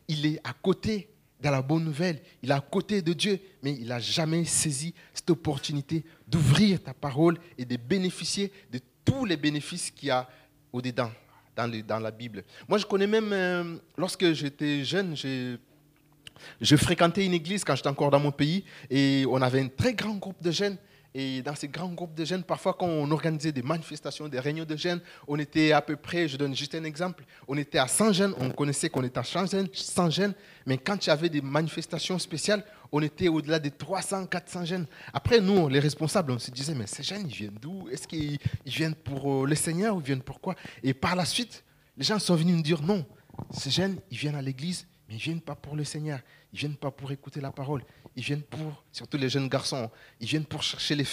[0.08, 1.10] Il est à côté
[1.40, 2.22] dans la bonne nouvelle.
[2.42, 6.94] Il est à côté de Dieu, mais il n'a jamais saisi cette opportunité d'ouvrir ta
[6.94, 10.28] parole et de bénéficier de tous les bénéfices qu'il y a
[10.74, 11.12] au-dedans,
[11.56, 12.44] dans, dans, la Bible.
[12.68, 18.10] Moi, je connais même, euh, lorsque j'étais jeune, je fréquentais une église quand j'étais encore
[18.10, 20.78] dans mon pays et on avait un très grand groupe de jeunes
[21.18, 24.66] et dans ces grands groupes de jeunes, parfois quand on organisait des manifestations, des réunions
[24.66, 25.00] de jeunes,
[25.30, 28.36] on était à peu près, je donne juste un exemple, on était à 100 jeunes,
[28.38, 30.34] on connaissait qu'on était à 100 jeunes,
[30.66, 34.88] mais quand il y avait des manifestations spéciales, on était au-delà de 300, 400 jeunes.
[35.14, 37.88] Après, nous, les responsables, on se disait, mais ces jeunes, ils viennent d'où?
[37.90, 40.54] Est-ce qu'ils viennent pour euh, le Seigneur ou ils viennent pour quoi?
[40.84, 41.64] Et par la suite,
[41.98, 43.06] les gens sont venus nous dire, non,
[43.52, 46.20] ces jeunes, ils viennent à l'église, mais ils ne viennent pas pour le Seigneur,
[46.56, 47.84] ils ne viennent pas pour écouter la parole,
[48.16, 49.92] ils viennent pour, surtout les jeunes garçons,
[50.22, 51.06] ils viennent pour chercher les,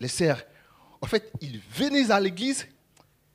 [0.00, 0.42] les, serres.
[1.02, 2.66] En fait, ils venaient à l'église,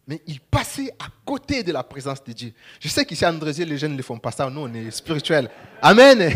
[0.07, 2.53] mais ils passaient à côté de la présence de Dieu.
[2.80, 4.49] Je sais qu'ici à Andrézier, les jeunes ne font pas ça.
[4.49, 5.51] Nous, on est spirituels.
[5.84, 6.34] Amen.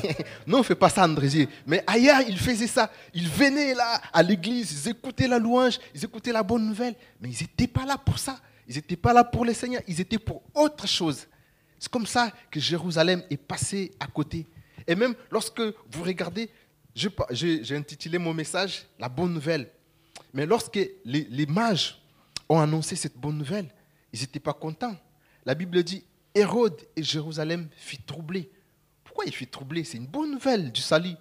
[0.46, 1.48] nous, on ne fait pas ça à Andrézier.
[1.66, 2.88] Mais ailleurs, ils faisaient ça.
[3.12, 6.94] Ils venaient là à l'église, ils écoutaient la louange, ils écoutaient la bonne nouvelle.
[7.20, 8.38] Mais ils n'étaient pas là pour ça.
[8.68, 9.82] Ils n'étaient pas là pour le Seigneur.
[9.88, 11.26] Ils étaient pour autre chose.
[11.80, 14.46] C'est comme ça que Jérusalem est passé à côté.
[14.88, 16.50] Et même lorsque vous regardez,
[16.94, 19.70] j'ai intitulé mon message La bonne nouvelle.
[20.32, 22.02] Mais lorsque les, mages
[22.48, 23.68] ont annoncé cette bonne nouvelle,
[24.12, 24.96] ils n'étaient pas contents.
[25.44, 26.02] La Bible dit
[26.34, 28.50] Hérode et Jérusalem fit troubler.
[29.04, 31.14] Pourquoi il fit troubler C'est une bonne nouvelle du salut.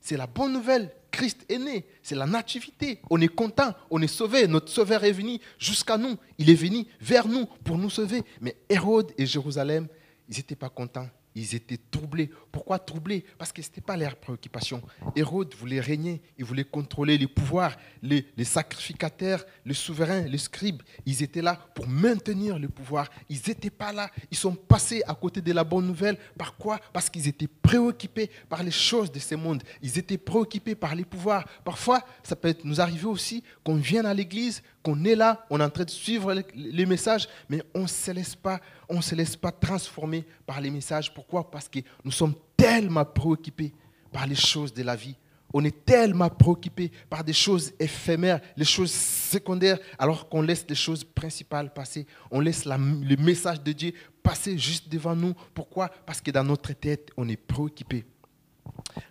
[0.00, 0.92] C'est la bonne nouvelle.
[1.10, 1.86] Christ est né.
[2.02, 3.00] C'est la nativité.
[3.08, 3.74] On est content.
[3.90, 4.46] On est sauvé.
[4.46, 6.16] Notre sauveur est venu jusqu'à nous.
[6.36, 8.22] Il est venu vers nous pour nous sauver.
[8.40, 9.88] Mais Hérode et Jérusalem,
[10.28, 12.30] ils n'étaient pas contents ils étaient troublés.
[12.52, 13.24] Pourquoi troublés?
[13.38, 14.82] Parce que ce n'était pas leur préoccupation.
[15.16, 20.82] Hérode voulait régner, il voulait contrôler les pouvoirs, les, sacrificateurs, les souverains, les scribes.
[21.06, 23.10] Ils étaient là pour maintenir le pouvoir.
[23.28, 24.10] Ils n'étaient pas là.
[24.30, 26.18] Ils sont passés à côté de la bonne nouvelle.
[26.38, 26.80] Par quoi?
[26.92, 29.62] Parce qu'ils étaient préoccupés par les choses de ce monde.
[29.82, 31.44] Ils étaient préoccupés par les pouvoirs.
[31.64, 35.64] Parfois, ça peut nous arriver aussi qu'on vienne à l'église, qu'on est là, on est
[35.64, 38.60] en train de suivre les, messages, mais on ne se laisse pas,
[39.00, 41.12] se laisse pas transformer par les messages.
[41.12, 41.50] Pourquoi?
[41.50, 43.72] Parce que nous sommes tellement préoccupés
[44.12, 45.16] par les choses de la vie.
[45.54, 50.74] On est tellement préoccupés par des choses éphémères, les choses secondaires, alors qu'on laisse les
[50.74, 52.06] choses principales passer.
[52.30, 55.32] On laisse le message de Dieu passer juste devant nous.
[55.54, 55.88] Pourquoi?
[55.88, 58.04] Parce que dans notre tête, on est préoccupé.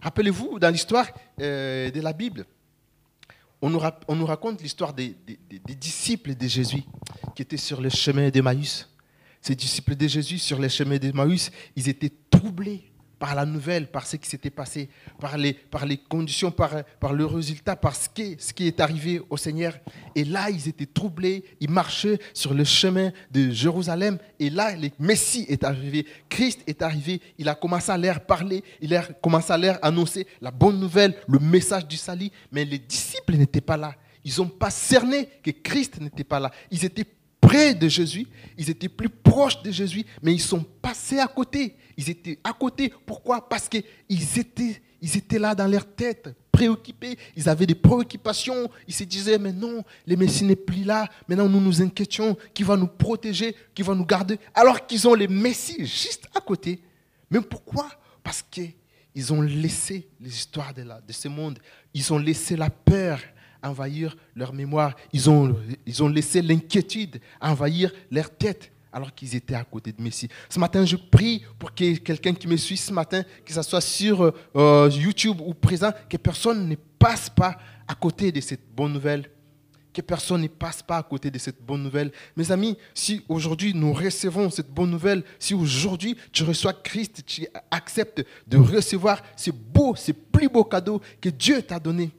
[0.01, 1.07] Rappelez-vous, dans l'histoire
[1.39, 2.45] euh, de la Bible,
[3.63, 3.69] on
[4.15, 5.15] nous, raconte l'histoire des,
[5.77, 6.83] disciples de Jésus
[7.33, 8.89] qui étaient sur le chemin d'Emmaüs.
[9.41, 12.92] Ces disciples de Jésus sur le chemin d'Emmaüs, ils étaient troublés
[13.23, 15.55] par la nouvelle, par ce qui s'était passé, par les,
[16.09, 19.77] conditions, par, le résultat, par ce qui, ce qui est arrivé au Seigneur.
[20.13, 24.17] Et là, ils étaient troublés, ils marchaient sur le chemin de Jérusalem.
[24.41, 28.61] Et là, le Messie est arrivé, Christ est arrivé, il a commencé à leur parler,
[28.81, 32.29] il a commencé à leur annoncer la bonne nouvelle, le message du salut.
[32.51, 33.95] Mais les disciples n'étaient pas là.
[34.25, 36.51] Ils n'ont pas cerné que Christ n'était pas là.
[36.69, 37.07] Ils étaient
[37.39, 41.77] près de Jésus, ils étaient plus proches de Jésus, mais ils sont passés à côté.
[41.97, 42.91] Ils étaient à côté.
[43.05, 43.47] Pourquoi?
[43.47, 43.83] Parce qu'ils
[44.37, 47.17] étaient, ils étaient là dans leur tête, préoccupés.
[47.35, 48.69] Ils avaient des préoccupations.
[48.87, 51.07] Ils se disaient, mais non, le Messie n'est plus là.
[51.27, 52.37] Maintenant, nous nous inquiétions.
[52.53, 53.55] Qui va nous protéger?
[53.73, 54.39] Qui va nous garder?
[54.53, 56.79] Alors qu'ils ont le Messie juste à côté.
[57.29, 57.89] Mais pourquoi?
[58.23, 61.59] Parce qu'ils ont laissé les histoires de, de ce monde.
[61.93, 63.19] Ils ont laissé la peur
[63.63, 64.95] envahir leur mémoire.
[65.11, 68.71] Ils ont, ils ont laissé l'inquiétude envahir leur tête.
[68.93, 70.29] Alors qu'ils étaient à côté de Messie.
[70.49, 73.81] Ce matin, je prie pour que quelqu'un qui me suit ce matin, que ce soit
[73.81, 78.93] sur euh, YouTube ou présent, que personne ne passe pas à côté de cette bonne
[78.93, 79.29] nouvelle
[79.93, 82.11] que personne ne passe pas à côté de cette bonne nouvelle.
[82.35, 87.45] Mes amis, si aujourd'hui nous recevons cette bonne nouvelle, si aujourd'hui tu reçois Christ, tu
[87.69, 92.09] acceptes de recevoir ce beau, ce plus beau cadeau que Dieu t'a donné,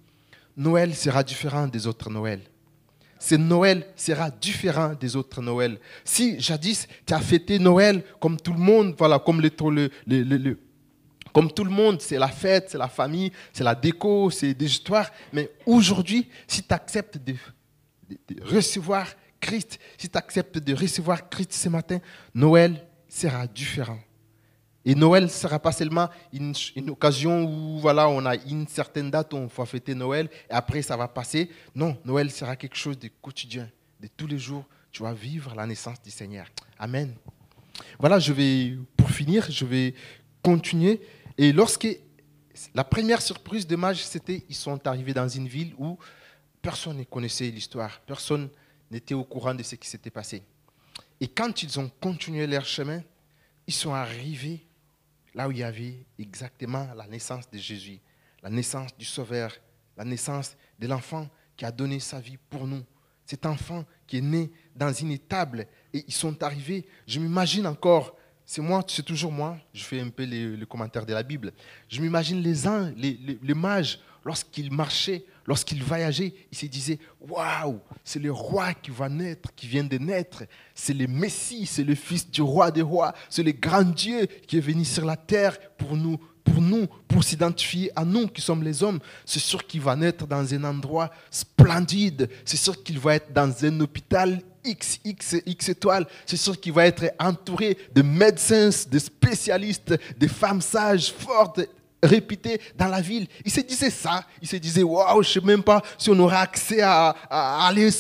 [0.57, 2.43] Noël sera différent des autres Noëls.
[3.19, 5.79] Ce Noël sera différent des autres Noëls.
[6.05, 9.41] Si jadis tu as fêté Noël comme tout le monde, voilà, comme
[11.35, 14.67] comme tout le monde, c'est la fête, c'est la famille, c'est la déco, c'est des
[14.67, 15.11] histoires.
[15.33, 17.35] Mais aujourd'hui, si tu acceptes de,
[18.45, 19.09] recevoir
[19.41, 21.99] Christ, si tu acceptes de recevoir Christ ce matin,
[22.33, 23.99] Noël sera différent.
[24.85, 26.55] Et Noël ne sera pas seulement une,
[26.91, 30.83] occasion où voilà, on a une certaine date où on va fêter Noël et après
[30.83, 31.51] ça va passer.
[31.75, 33.69] Non, Noël sera quelque chose de quotidien,
[34.01, 34.65] de tous les jours.
[34.93, 36.47] Tu vas vivre la naissance du Seigneur.
[36.79, 37.15] Amen.
[37.99, 39.95] Voilà, je vais, pour finir, je vais
[40.43, 41.01] continuer.
[41.39, 41.89] Et lorsque
[42.75, 45.99] la première surprise de mages, c'était ils sont arrivés dans une ville où
[46.65, 48.49] Personne ne connaissait l'histoire, personne
[48.91, 50.43] n'était au courant de ce qui s'était passé.
[51.21, 53.03] Et quand ils ont continué leur chemin,
[53.67, 54.65] ils sont arrivés
[55.35, 58.01] là où il y avait exactement la naissance de Jésus,
[58.43, 59.53] la naissance du Sauveur,
[59.97, 62.83] la naissance de l'enfant qui a donné sa vie pour nous.
[63.27, 68.17] Cet enfant qui est né dans une étable et ils sont arrivés, je m'imagine encore,
[68.45, 71.53] c'est moi, c'est toujours moi, je fais un peu le, commentaire de la Bible,
[71.89, 77.81] je m'imagine les uns, les, les mages, lorsqu'ils marchaient lorsqu'il voyageait, il se disait Waouh,
[78.05, 80.45] c'est le roi qui va naître, qui vient de naître.
[80.75, 83.15] C'est le Messie, c'est le fils du roi des rois.
[83.29, 87.25] C'est le grand Dieu qui est venu sur la terre pour nous, pour nous, pour
[87.25, 89.01] s'identifier à nous qui sommes les hommes.
[89.25, 92.29] C'est sûr qu'il va naître dans un endroit splendide.
[92.45, 96.07] C'est sûr qu'il va être dans un hôpital X, X, X étoiles.
[96.25, 101.61] C'est sûr qu'il va être entouré de médecins, de spécialistes, de femmes sages, fortes,
[102.07, 103.27] répété dans la ville.
[103.45, 104.25] Il se disait ça.
[104.41, 107.91] Il se disait, waouh, je ne sais même pas si on aura accès à, aller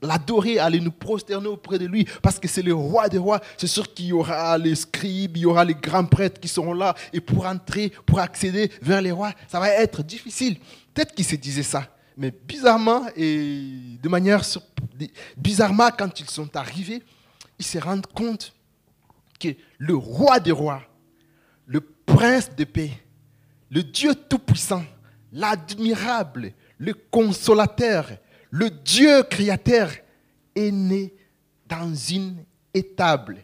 [0.00, 3.40] l'adorer, à aller nous prosterner auprès de lui, parce que c'est le roi des rois.
[3.56, 6.74] C'est sûr qu'il y aura les scribes, il y aura les grands prêtres qui seront
[6.74, 6.94] là.
[7.12, 10.56] Et pour entrer, pour accéder vers les rois, ça va être difficile.
[10.94, 11.88] Peut-être qu'il se disait ça.
[12.16, 14.42] Mais bizarrement, et de manière
[15.36, 17.02] bizarrement, quand ils sont arrivés,
[17.58, 18.52] ils se rendent compte
[19.40, 20.82] que le roi des rois,
[21.66, 22.90] le prince de paix,
[23.72, 24.84] le Dieu Tout-Puissant,
[25.32, 28.06] l'admirable, le consolateur,
[28.50, 29.90] le Dieu créateur
[30.54, 31.14] est né
[31.66, 32.44] dans une
[32.74, 33.38] étable.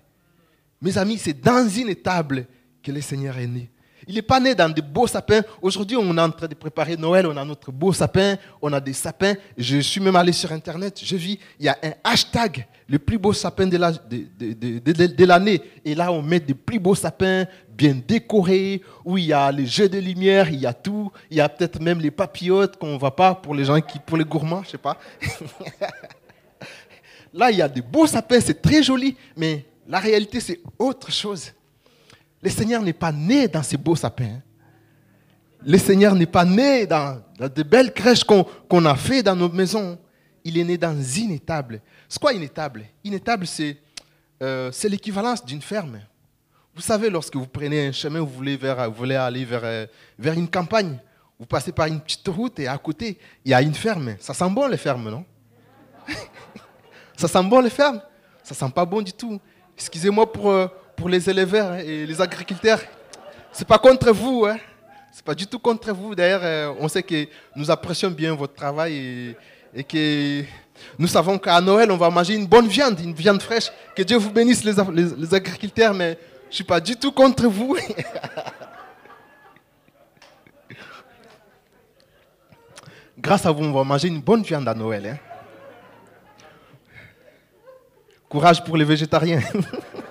[0.83, 2.47] Mes amis, c'est dans une étable
[2.83, 3.71] que le Seigneur est né.
[4.09, 5.43] Il n'est pas né dans de beaux sapins.
[5.61, 8.81] Aujourd'hui, on est en train de préparer Noël, on a notre beau sapin, on a
[8.81, 9.35] des sapins.
[9.59, 13.19] Je suis même allé sur Internet, je vis, il y a un hashtag, le plus
[13.19, 13.77] beau sapin de
[15.27, 15.63] l'année.
[15.85, 19.67] Et là, on met des plus beaux sapins bien décorés, où il y a les
[19.67, 21.13] jeux de lumière, il y a tout.
[21.31, 23.99] Il y a peut-être même les papillotes qu'on ne voit pas pour les gens qui,
[23.99, 24.97] pour les gourmands, je sais pas.
[27.35, 31.13] là, il y a des beaux sapins, c'est très joli, mais la réalité, c'est autre
[31.13, 31.53] chose.
[32.43, 34.41] Le Seigneur n'est pas né dans ces beaux sapins.
[35.65, 39.99] Le Seigneur n'est pas né dans, de belles crèches qu'on a fait dans nos maisons.
[40.45, 41.81] Il est né dans une étable.
[42.09, 43.77] C'est quoi une étable Une étable, c'est
[44.41, 46.01] euh, l'équivalence d'une ferme.
[46.75, 49.87] Vous savez, lorsque vous prenez un chemin, vous voulez, vous voulez aller vers, euh,
[50.17, 50.97] vers une campagne,
[51.39, 54.15] vous passez par une petite route et à côté, il y a une ferme.
[54.21, 55.25] Ça sent bon les fermes, non?
[57.17, 58.01] Ça sent bon les fermes?
[58.45, 59.41] Ça sent pas bon du tout.
[59.77, 60.69] Excusez-moi pour, euh,
[60.99, 62.81] pour les éleveurs et les agriculteurs,
[63.53, 64.59] c'est pas contre vous, hein.
[65.13, 66.15] C'est pas du tout contre vous.
[66.15, 67.27] D'ailleurs, euh, on sait que
[67.57, 69.35] nous apprécions bien votre travail
[69.75, 70.45] et, que
[70.99, 73.73] nous savons qu'à Noël, on va manger une bonne viande, une viande fraîche.
[73.97, 74.75] Que Dieu vous bénisse, les,
[75.17, 76.19] les, agriculteurs, mais
[76.51, 77.77] je suis pas du tout contre vous.
[83.19, 85.07] Grâce à vous, on va manger une bonne viande à Noël.
[85.07, 85.19] Hein.
[88.29, 89.41] Courage pour les végétariens.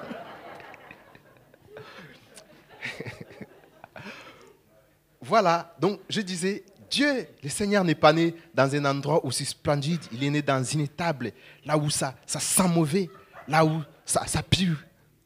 [5.28, 10.00] Voilà, donc je disais, Dieu, le Seigneur n'est pas né dans un endroit aussi splendide,
[10.14, 11.32] il est né dans une étable,
[11.66, 13.10] là où ça, ça sent mauvais,
[13.46, 14.78] là où ça, ça pue.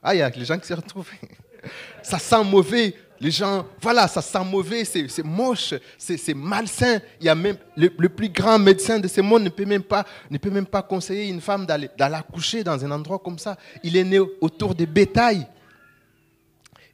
[0.01, 1.09] Ah, il y a les gens qui se retrouvent.
[2.01, 6.99] ça sent mauvais, les gens, voilà, ça sent mauvais, c'est moche, c'est malsain.
[7.19, 10.03] Il y a même le, plus grand médecin de ce monde ne peut même pas,
[10.31, 13.55] ne peut même pas conseiller une femme d'aller accoucher dans un endroit comme ça.
[13.83, 15.45] Il est né autour des bétails.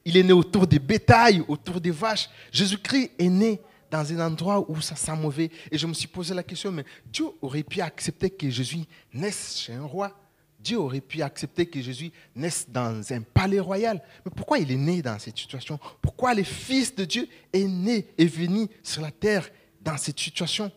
[0.08, 2.30] Il est né autour des bétails, autour des vaches.
[2.50, 5.50] Jésus-Christ est né dans un endroit où ça sent mauvais.
[5.70, 9.58] Et je me suis posé la question, mais Dieu aurait pu accepter que Jésus naisse
[9.58, 10.18] chez un roi?
[10.58, 14.02] Dieu aurait pu accepter que Jésus naisse dans un palais royal?
[14.24, 15.78] Mais pourquoi il est né dans cette situation?
[16.00, 19.46] Pourquoi le Fils de Dieu est né et venu sur la terre
[19.82, 20.72] dans cette situation?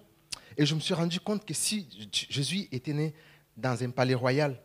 [0.57, 1.87] Et je me suis rendu compte que si
[2.29, 3.13] Jésus était né
[3.55, 4.61] dans un palais royal,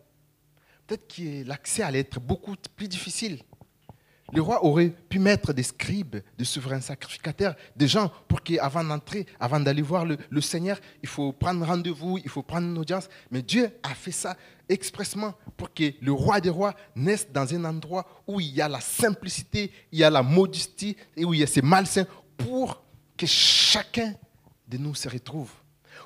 [0.89, 3.39] peut-être que l'accès allait être beaucoup plus difficile.
[4.33, 9.24] Le roi aurait pu mettre des scribes, des souverains sacrificateurs, des gens pour qu'avant d'entrer,
[9.39, 13.09] avant d'aller voir le, Seigneur, il faut prendre rendez-vous, il faut prendre une audience.
[13.31, 14.37] Mais Dieu a fait ça
[14.68, 18.68] expressement pour que le roi des rois naisse dans un endroit où il y a
[18.68, 22.07] la simplicité, il y a la modestie et où il y a ces malsains
[22.37, 22.83] pour
[23.16, 24.14] que chacun
[24.66, 25.51] de nous se retrouve.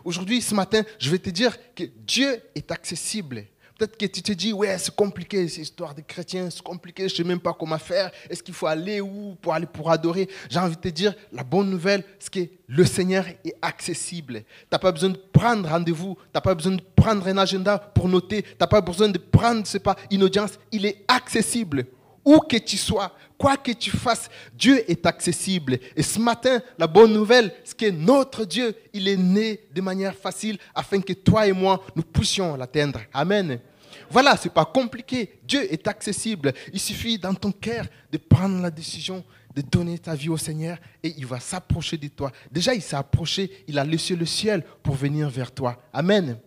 [0.05, 3.47] Aujourd'hui, ce matin, je vais te dire que Dieu est accessible
[3.81, 7.15] Peut-être que tu te dis, ouais, c'est compliqué, cette histoire de chrétiens, c'est compliqué, je
[7.15, 8.11] ne sais même pas comment faire.
[8.29, 10.29] Est-ce qu'il faut aller où pour aller pour adorer?
[10.51, 14.43] J'ai envie de te dire, la bonne nouvelle, c'est que le Seigneur est accessible.
[14.45, 17.79] Tu n'as pas besoin de prendre rendez-vous, tu n'as pas besoin de prendre un agenda
[17.79, 20.59] pour noter, tu n'as pas besoin de prendre, pas, une audience.
[20.71, 21.87] Il est accessible.
[22.23, 25.79] Où que tu sois, quoi que tu fasses, Dieu est accessible.
[25.97, 30.15] Et ce matin, la bonne nouvelle, c'est que notre Dieu, il est né de manière
[30.15, 33.01] facile afin que toi et moi, nous puissions l'atteindre.
[33.15, 33.59] Amen.
[34.11, 35.41] Voilà, ce n'est pas compliqué.
[35.45, 36.53] Dieu est accessible.
[36.73, 40.79] Il suffit dans ton cœur de prendre la décision de donner ta vie au Seigneur
[41.03, 42.31] et il va s'approcher de toi.
[42.51, 45.81] Déjà, il s'est approché, il a laissé le ciel pour venir vers toi.
[45.93, 46.39] Amen.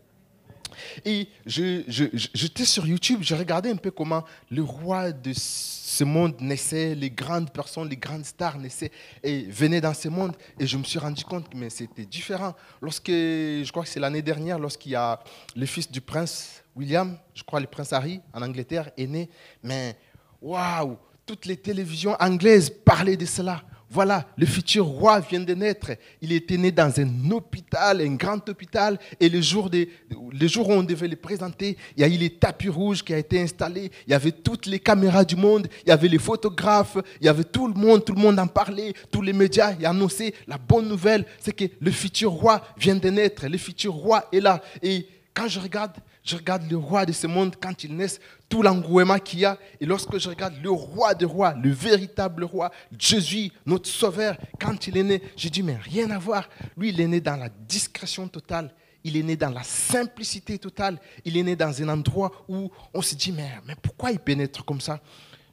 [1.05, 6.95] Et j'étais sur YouTube, je regardais un peu comment le roi de ce monde naissait,
[6.95, 8.91] les grandes personnes, les grandes stars naissaient
[9.21, 10.35] et venaient dans ce monde.
[10.59, 12.55] Et je me suis rendu compte que c'était différent.
[12.81, 15.19] Lorsque, je crois que c'est l'année dernière, lorsqu'il y a
[15.55, 19.29] le fils du prince William, je crois le prince Harry en Angleterre, est né.
[19.61, 19.95] Mais
[20.41, 23.63] waouh, toutes les télévisions anglaises parlaient de cela.
[23.93, 25.91] Voilà, le futur roi vient de naître.
[26.19, 28.97] Il était né dans un hôpital, un grand hôpital.
[29.19, 33.03] Et le jour, où on devait le présenter, il y a eu les tapis rouges
[33.03, 33.91] qui a été installé.
[34.07, 35.67] Il y avait toutes les caméras du monde.
[35.85, 36.97] Il y avait les photographes.
[37.21, 38.03] Il y avait tout le monde.
[38.03, 38.93] Tout le monde en parlait.
[39.11, 40.33] Tous les médias y annonçaient.
[40.47, 43.45] La bonne nouvelle, c'est que le futur roi vient de naître.
[43.45, 44.59] Le futur roi est là.
[44.81, 45.93] Et quand je regarde,
[46.23, 48.07] je regarde le roi de ce monde quand il naît,
[48.47, 49.57] tout l'engouement qu'il y a.
[49.81, 54.87] Et lorsque je regarde le roi des rois, le véritable roi, Jésus, notre sauveur, quand
[54.87, 56.47] il est né, j'ai dit, mais rien à voir.
[56.77, 58.73] Lui, il est né dans la discrétion totale.
[59.03, 60.97] Il est né dans la simplicité totale.
[61.25, 64.63] Il est né dans un endroit où on se dit, mais, mais pourquoi il pénètre
[64.63, 65.01] comme ça?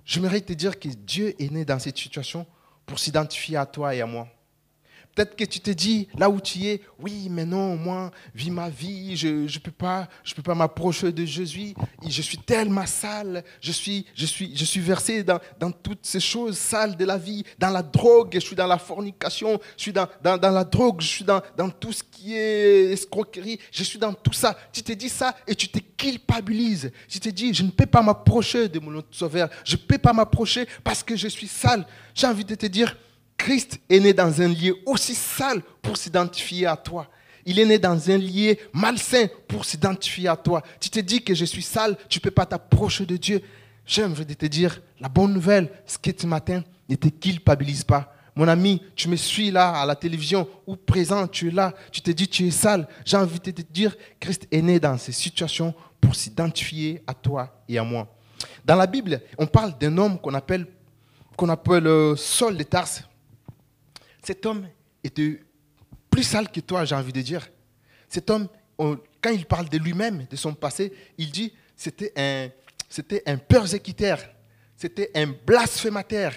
[0.04, 2.46] J'aimerais te dire que Dieu est né dans cette situation
[2.86, 4.28] pour s'identifier à toi et à moi.
[5.14, 8.68] Peut-être que tu te dis, là où tu es, oui, mais non, moi, vis ma
[8.68, 11.74] vie, je ne peux pas, je peux pas m'approcher de Jésus,
[12.06, 16.20] je suis tellement sale, je suis, je suis, je suis versé dans, dans, toutes ces
[16.20, 19.92] choses sales de la vie, dans la drogue, je suis dans la fornication, je suis
[19.92, 23.82] dans, dans, dans la drogue, je suis dans, dans tout ce qui est escroquerie, je
[23.82, 24.56] suis dans tout ça.
[24.72, 26.92] Tu te dis ça et tu te culpabilises.
[27.08, 30.12] Tu te dis, je ne peux pas m'approcher de mon sauveur, je ne peux pas
[30.12, 31.84] m'approcher parce que je suis sale.
[32.14, 32.96] J'ai envie de te dire,
[33.40, 37.08] Christ est né dans un lieu aussi sale pour s'identifier à toi.
[37.46, 40.62] Il est né dans un lieu malsain pour s'identifier à toi.
[40.78, 43.40] Tu te dis que je suis sale, tu ne peux pas t'approcher de Dieu.
[43.86, 48.14] J'aimerais te dire, la bonne nouvelle, ce que ce matin, ne te culpabilise pas.
[48.36, 52.02] Mon ami, tu me suis là à la télévision ou présent, tu es là, tu
[52.02, 52.86] te dis tu es sale.
[53.06, 57.62] J'ai envie de te dire, Christ est né dans ces situations pour s'identifier à toi
[57.66, 58.06] et à moi.
[58.66, 60.66] Dans la Bible, on parle d'un homme qu'on appelle,
[61.38, 63.04] qu'on appelle euh, Saul de Tarse
[64.22, 64.68] cet homme
[65.02, 65.40] était
[66.10, 67.48] plus sale que toi, j'ai envie de dire.
[68.08, 68.48] Cet homme,
[68.78, 72.48] quand il parle de lui-même, de son passé, il dit c'était un,
[72.88, 74.18] c'était un persécuteur,
[74.76, 76.32] c'était un blasphémateur,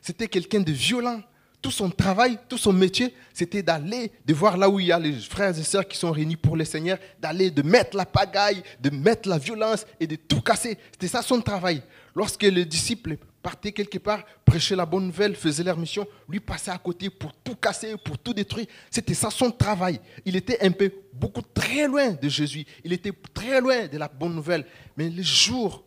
[0.00, 1.22] c'était quelqu'un de violent.
[1.60, 4.98] Tout son travail, tout son métier, c'était d'aller, de voir là où il y a
[4.98, 8.64] les frères et sœurs qui sont réunis pour le Seigneur, d'aller, de mettre la pagaille,
[8.80, 10.76] de mettre la violence et de tout casser.
[10.90, 11.80] C'était ça son travail.
[12.14, 16.70] Lorsque les disciples partaient quelque part, prêchaient la bonne nouvelle, faisaient leur mission, lui passait
[16.70, 18.66] à côté pour tout casser, pour tout détruire.
[18.90, 20.00] C'était ça son travail.
[20.24, 22.64] Il était un peu, beaucoup très loin de Jésus.
[22.84, 24.66] Il était très loin de la bonne nouvelle.
[24.96, 25.84] Mais le jour,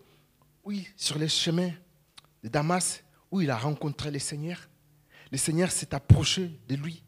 [0.64, 1.72] oui, sur les chemins
[2.44, 4.68] de Damas, où il a rencontré le Seigneur,
[5.32, 7.04] le Seigneur s'est approché de lui.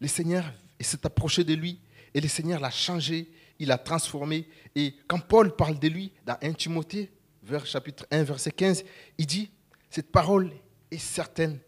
[0.00, 0.44] Le Seigneur
[0.80, 1.80] s'est approché de lui
[2.14, 4.48] et le Seigneur l'a changé, il l'a transformé.
[4.74, 7.10] Et quand Paul parle de lui dans 1 Timothée,
[7.42, 8.84] vers chapitre 1, verset 15,
[9.18, 9.50] il dit,
[9.88, 10.52] cette parole
[10.90, 11.58] est certaine.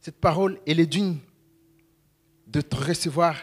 [0.00, 1.18] Cette parole, elle est digne
[2.46, 3.36] de te recevoir,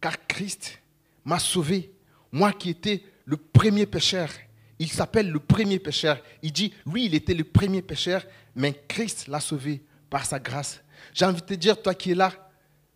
[0.00, 0.78] car Christ
[1.24, 1.92] m'a sauvé.
[2.30, 4.30] Moi qui étais le premier pécheur,
[4.78, 6.20] il s'appelle le premier pécheur.
[6.42, 10.82] Il dit, lui, il était le premier pécheur, mais Christ l'a sauvé par sa grâce.
[11.14, 12.32] J'ai envie de te dire, toi qui es là,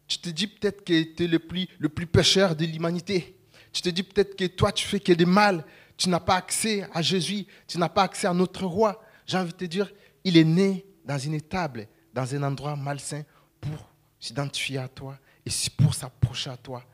[0.06, 3.36] tu te dis peut-être que tu es le plus, le pécheur de l'humanité.
[3.72, 5.64] Tu te dis peut-être que toi, tu fais que mal
[5.96, 9.02] tu n'as pas accès à Jésus, tu n'as pas accès à notre roi.
[9.26, 9.90] J'ai envie de te dire,
[10.24, 13.22] il est né dans une étable, dans un endroit malsain
[13.60, 16.84] pour s'identifier à toi et pour s'approcher à toi.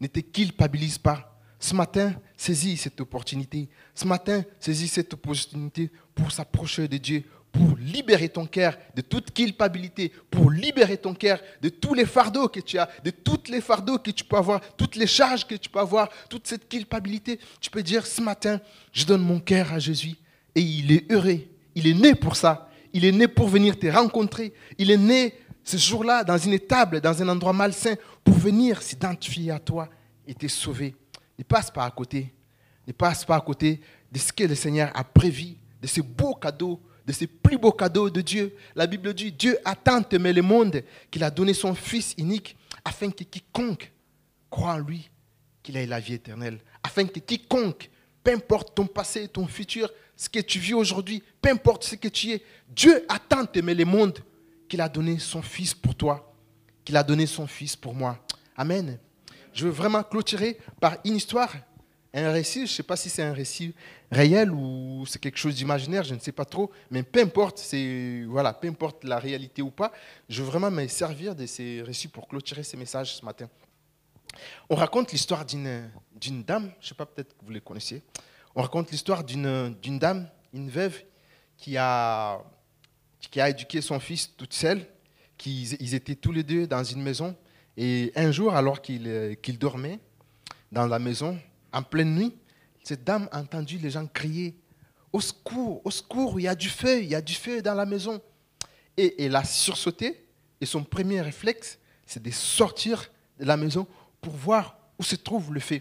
[0.00, 1.34] Ne te culpabilise pas.
[1.60, 3.68] Ce matin, saisis cette opportunité.
[3.94, 9.32] Ce matin, saisis cette opportunité pour s'approcher de Dieu, pour libérer ton cœur de toute
[9.32, 13.60] culpabilité, pour libérer ton cœur de tous les fardeaux que tu as, de toutes les
[13.60, 17.38] fardeaux que tu peux avoir, toutes les charges que tu peux avoir, toute cette culpabilité.
[17.60, 18.60] Tu peux dire ce matin,
[18.92, 20.14] je donne mon cœur à Jésus
[20.54, 21.40] et il est heureux.
[21.74, 22.68] Il est né pour ça.
[22.92, 24.52] Il est né pour venir te rencontrer.
[24.78, 25.34] Il est né
[25.64, 27.94] ce jour-là dans une étable, dans un endroit malsain,
[28.24, 29.88] pour venir s'identifier à toi
[30.26, 30.94] et te sauver.
[31.38, 32.32] Ne passe pas à côté.
[32.86, 33.80] Ne passe pas à côté
[34.10, 37.72] de ce que le Seigneur a prévu, de ce beau cadeau de ses plus beaux
[37.72, 38.54] cadeaux de Dieu.
[38.76, 42.54] La Bible dit, Dieu a tant aimé le monde qu'il a donné son Fils unique
[42.84, 43.90] afin que quiconque
[44.50, 45.08] croit en lui,
[45.62, 46.60] qu'il ait la vie éternelle.
[46.82, 47.88] Afin que quiconque,
[48.22, 52.08] peu importe ton passé, ton futur, ce que tu vis aujourd'hui, peu importe ce que
[52.08, 54.18] tu es, Dieu a tant aimé le monde
[54.68, 56.34] qu'il a donné son Fils pour toi,
[56.84, 58.22] qu'il a donné son Fils pour moi.
[58.54, 58.98] Amen.
[59.54, 61.54] Je veux vraiment clôturer par une histoire
[62.14, 63.74] un récit, je ne sais pas si c'est un récit
[64.10, 67.62] réel ou c'est quelque chose d'imaginaire, je ne sais pas trop, mais peu importe,
[68.28, 69.92] voilà, peu importe la réalité ou pas,
[70.28, 73.48] je veux vraiment me servir de ces récits pour clôturer ces messages ce matin.
[74.70, 75.90] On raconte l'histoire d'une,
[76.44, 78.02] dame, je ne sais pas, peut-être que vous les connaissez.
[78.54, 81.02] On raconte l'histoire d'une, dame, une veuve,
[81.56, 82.40] qui a,
[83.20, 84.86] qui a éduqué son fils toute seule,
[85.36, 87.36] qui, ils étaient tous les deux dans une maison,
[87.76, 89.98] et un jour, alors qu'il, qu'il dormait
[90.72, 91.38] dans la maison,
[91.72, 92.34] en pleine nuit,
[92.82, 94.56] cette dame a entendu les gens crier
[95.12, 97.74] Au secours, au secours, il y a du feu, il y a du feu dans
[97.74, 98.20] la maison.
[98.96, 100.24] Et elle a sursauté,
[100.60, 103.86] et son premier réflexe, c'est de sortir de la maison
[104.20, 105.80] pour voir où se trouve le feu.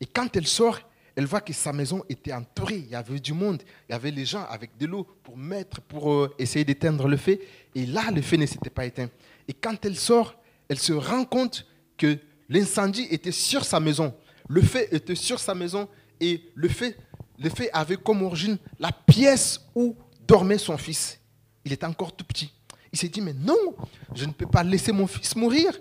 [0.00, 0.80] Et quand elle sort,
[1.16, 4.10] elle voit que sa maison était entourée, il y avait du monde, il y avait
[4.10, 7.38] les gens avec de l'eau pour mettre, pour euh, essayer d'éteindre le feu.
[7.74, 9.10] Et là, le feu ne s'était pas éteint.
[9.46, 10.34] Et quand elle sort,
[10.68, 11.66] elle se rend compte
[11.98, 14.14] que l'incendie était sur sa maison.
[14.50, 15.88] Le fait était sur sa maison
[16.20, 16.98] et le fait,
[17.38, 19.94] le fait avait comme origine la pièce où
[20.26, 21.20] dormait son fils.
[21.64, 22.52] Il était encore tout petit.
[22.92, 23.76] Il s'est dit, mais non,
[24.12, 25.78] je ne peux pas laisser mon fils mourir.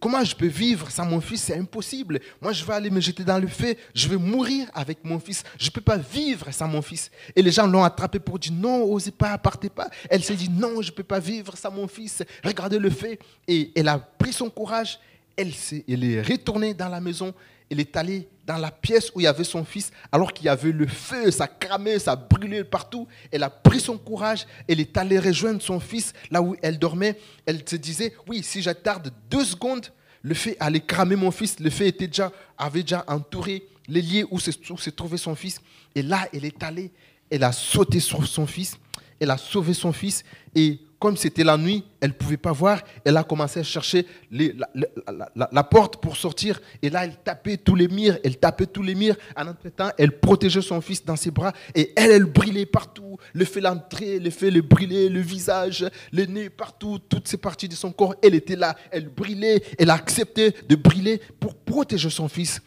[0.00, 1.42] Comment je peux vivre sans mon fils?
[1.42, 2.18] C'est impossible.
[2.40, 3.76] Moi, je vais aller me jeter dans le feu.
[3.94, 5.44] Je vais mourir avec mon fils.
[5.56, 7.12] Je ne peux pas vivre sans mon fils.
[7.36, 9.88] Et les gens l'ont attrapé pour dire non, osez pas, partez pas.
[10.08, 12.24] Elle s'est dit non, je ne peux pas vivre sans mon fils.
[12.42, 13.16] Regardez le feu.
[13.46, 14.98] Et elle a pris son courage.
[15.36, 15.52] Elle,
[15.88, 17.32] elle est retournée dans la maison
[17.70, 20.48] elle est allée dans la pièce où il y avait son fils, alors qu'il y
[20.48, 23.06] avait le feu, ça cramait, ça brûlait partout.
[23.30, 27.16] Elle a pris son courage, elle est allée rejoindre son fils là où elle dormait.
[27.46, 29.86] Elle se disait, oui, si j'attarde deux secondes,
[30.22, 31.60] le feu allait cramer mon fils.
[31.60, 35.36] Le feu était déjà, avait déjà entouré les lieux où se, où se trouvait son
[35.36, 35.60] fils.
[35.94, 36.90] Et là, elle est allée,
[37.30, 38.76] elle a sauté sur son fils,
[39.20, 42.82] elle a sauvé son fils et comme c'était la nuit, elle ne pouvait pas voir.
[43.06, 46.60] Elle a commencé à chercher la, porte pour sortir.
[46.82, 48.18] Et là, elle tapait tous les murs.
[48.22, 49.16] Elle tapait tous les murs.
[49.34, 51.54] En entre-temps, elle protégeait son fils dans ses bras.
[51.74, 53.16] Et elle, elle brûlait partout.
[53.32, 56.98] Le fait l'entrée, le fait le brûler, le visage, le nez, partout.
[57.08, 58.76] Toutes ces parties de son corps, elle était là.
[58.90, 59.62] Elle brûlait.
[59.78, 62.60] Elle a accepté de brûler pour protéger son fils.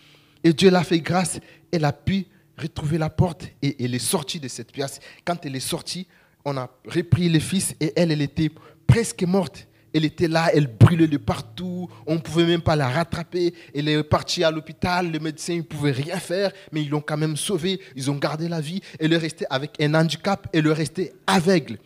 [0.44, 1.40] Et Dieu l'a fait grâce.
[1.72, 2.26] Elle a pu
[2.58, 5.00] retrouver la porte et elle est sortie de cette pièce.
[5.24, 6.08] Quand elle est sortie,
[6.46, 8.52] on a repris le fils et elle, elle était
[8.88, 9.68] presque morte.
[9.94, 13.54] Elle était là, elle brûlait de partout, on ne pouvait même pas la rattraper.
[13.76, 17.18] Elle est partie à l'hôpital, les médecins ne pouvaient rien faire, mais ils l'ont quand
[17.18, 18.82] même sauvée, ils ont gardé la vie.
[19.00, 21.78] Elle est restée avec un handicap, elle est restée aveugle.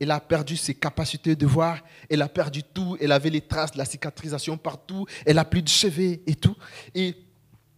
[0.00, 1.78] Elle a perdu ses capacités de voir,
[2.10, 5.62] elle a perdu tout, elle avait les traces de la cicatrisation partout, elle a plus
[5.62, 6.56] de cheveux et tout.
[6.92, 7.14] Et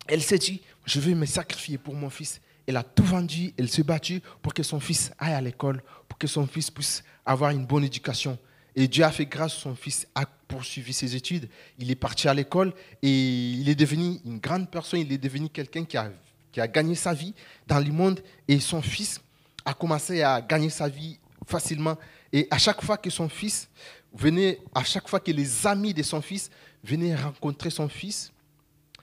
[0.09, 2.41] elle s'est dit, je vais me sacrifier pour mon fils.
[2.67, 5.83] Elle a tout vendu, elle s'est battue pour que son fils aille à l'école,
[6.19, 8.39] que son fils puisse avoir une bonne éducation.
[8.75, 11.49] Et Dieu a fait grâce, son fils a poursuivi ses études.
[11.79, 15.01] Il est parti à l'école et il est devenu une grande personne.
[15.01, 16.11] Il est devenu quelqu'un qui a,
[16.53, 17.35] qui a gagné sa vie
[17.67, 18.21] dans le monde.
[18.47, 19.21] Et son fils
[19.65, 21.97] a commencé à gagner sa vie facilement.
[22.33, 23.69] Et à chaque fois que son fils
[24.13, 26.51] venait, à chaque fois que les amis de son fils
[26.85, 28.31] venaient rencontrer son fils,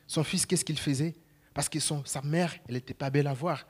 [0.06, 1.16] son fils, qu'est-ce qu'il faisait?
[1.54, 3.66] Parce que son, sa mère, elle n'était pas belle à voir.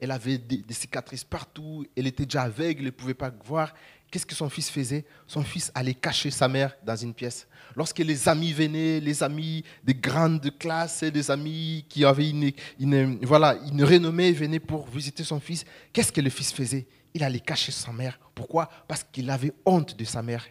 [0.00, 3.74] Elle avait des, cicatrices partout, elle était déjà aveugle, elle ne pouvait pas voir.
[4.10, 5.04] Qu'est-ce que son fils faisait?
[5.26, 7.46] Son fils allait cacher sa mère dans une pièce.
[7.76, 13.58] Lorsque les amis venaient, les amis de grandes classes, des amis qui avaient une, voilà,
[13.70, 16.86] une renommée venaient pour visiter son fils, qu'est-ce que le fils faisait?
[17.12, 18.18] Il allait cacher sa mère.
[18.34, 18.70] Pourquoi?
[18.86, 20.46] Parce qu'il avait honte de sa mère.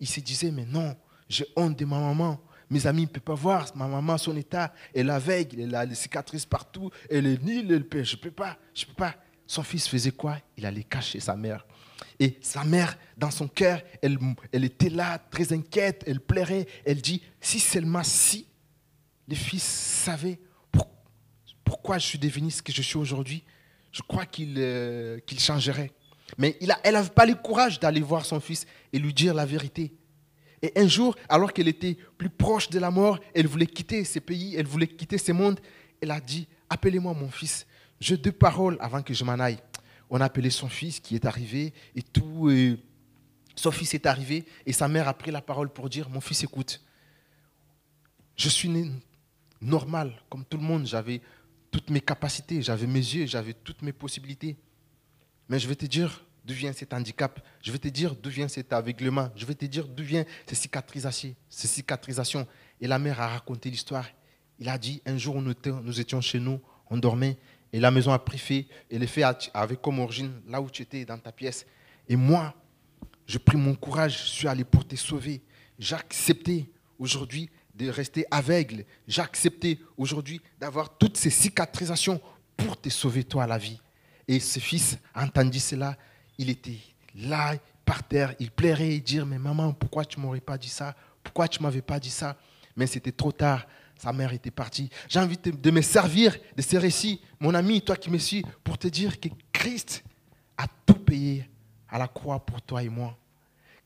[0.00, 0.96] Il se disait, mais non,
[1.28, 4.72] j'ai honte de ma maman mes amis ne peuvent pas voir ma maman, son état.
[4.94, 6.90] Elle aveugle, elle a des cicatrices partout.
[7.10, 9.16] Elle est nulle, elle peut, je ne peux pas, je peux pas.
[9.46, 10.38] Son fils faisait quoi?
[10.56, 11.66] Il allait cacher sa mère.
[12.20, 14.18] Et sa mère, dans son cœur, elle,
[14.64, 16.66] était là, très inquiète, elle plairait.
[16.84, 18.46] Elle dit, si seulement si
[19.26, 20.38] les fils savaient
[21.64, 23.44] pourquoi je suis devenu ce que je suis aujourd'hui,
[23.92, 25.92] je crois qu'il euh, changerait.
[26.36, 29.92] Mais elle n'avait pas le courage d'aller voir son fils et lui dire la vérité.
[30.62, 34.18] Et un jour, alors qu'elle était plus proche de la mort, elle voulait quitter ce
[34.18, 35.58] pays, elle voulait quitter ce monde,
[36.00, 37.66] elle a dit, appelez-moi mon fils.
[37.98, 39.58] J'ai deux paroles avant que je m'en aille.
[40.10, 42.50] On a appelé son fils qui est arrivé et tout.
[43.54, 46.44] son fils est arrivé et sa mère a pris la parole pour dire, mon fils,
[46.44, 46.82] écoute,
[48.36, 48.90] je suis né
[49.60, 50.86] normal, comme tout le monde.
[50.86, 51.20] J'avais
[51.70, 54.56] toutes mes capacités, j'avais mes yeux, j'avais toutes mes possibilités.
[55.48, 58.48] Mais je vais te dire d'où vient cet handicap, je vais te dire d'où vient
[58.48, 62.44] cet aveuglement, je vais te dire d'où vient ces cicatrisations, ces cicatrisations.
[62.80, 64.08] Et la mère a raconté l'histoire.
[64.58, 67.38] Il a dit, un jour, nous étions chez nous, on dormait,
[67.72, 69.22] et la maison a pris feu, et le feu
[69.54, 71.64] avait comme origine là où tu étais, dans ta pièce.
[72.08, 72.52] Et moi,
[73.28, 75.42] je pris mon courage, je suis allé pour te sauver.
[75.78, 78.84] J'ai accepté aujourd'hui de rester aveugle.
[79.06, 82.20] J'ai accepté aujourd'hui d'avoir toutes ces cicatrisations
[82.56, 83.80] pour te sauver toi la vie.
[84.26, 85.96] Et ce fils a entendu cela.
[86.40, 86.78] Il était
[87.16, 88.34] là, par terre.
[88.38, 90.96] Il plairait et dire, mais maman, pourquoi tu m'aurais pas dit ça?
[91.22, 92.34] Pourquoi tu m'avais pas dit ça?
[92.74, 93.66] Mais c'était trop tard.
[93.98, 94.88] Sa mère était partie.
[95.06, 98.78] J'ai envie de me servir de ces récits, mon ami, toi qui me suis, pour
[98.78, 100.02] te dire que Christ
[100.56, 101.46] a tout payé
[101.90, 103.14] à la croix pour toi et moi.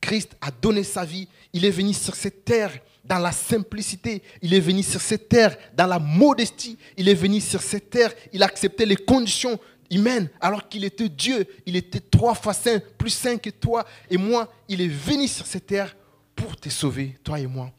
[0.01, 1.27] Christ a donné sa vie.
[1.53, 4.23] Il est venu sur cette terre dans la simplicité.
[4.43, 6.79] Il est venu sur cette terre dans la modestie.
[6.97, 8.13] Il est venu sur cette terre.
[8.33, 9.59] Il a accepté les conditions
[9.91, 11.47] humaines alors qu'il était Dieu.
[11.67, 14.53] Il était trois fois saint, plus saint que toi et moi.
[14.69, 15.97] Il est venu sur cette terre
[16.35, 17.71] pour te sauver, toi et moi.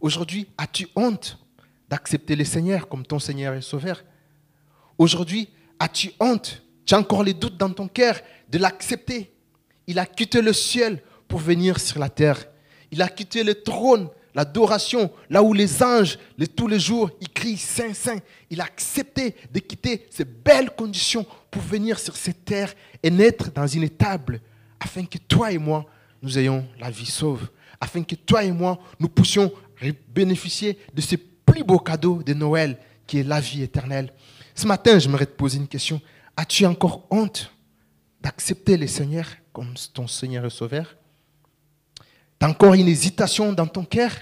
[0.00, 1.38] Aujourd'hui, as-tu honte
[1.88, 4.04] d'accepter le Seigneur comme ton Seigneur et Sauveur?
[4.98, 9.32] Aujourd'hui, as-tu honte Tu as encore les doutes dans ton cœur de l'accepter?
[9.86, 12.46] Il a quitté le ciel pour venir sur la terre.
[12.90, 16.18] Il a quitté le trône, l'adoration, là où les anges,
[16.56, 18.18] tous les jours, ils crient Saint, Saint.
[18.50, 23.50] Il a accepté de quitter ces belles conditions pour venir sur cette terre et naître
[23.52, 24.40] dans une étable
[24.80, 25.86] afin que toi et moi,
[26.22, 27.48] nous ayons la vie sauve,
[27.80, 29.52] afin que toi et moi, nous puissions
[30.08, 34.12] bénéficier de ce plus beau cadeau de Noël qui est la vie éternelle.
[34.54, 36.00] Ce matin, j'aimerais te poser une question.
[36.36, 37.52] As-tu encore honte
[38.20, 40.96] d'accepter le Seigneur comme ton Seigneur et Sauveur?
[42.44, 44.12] Encore une hésitation dans ton cœur?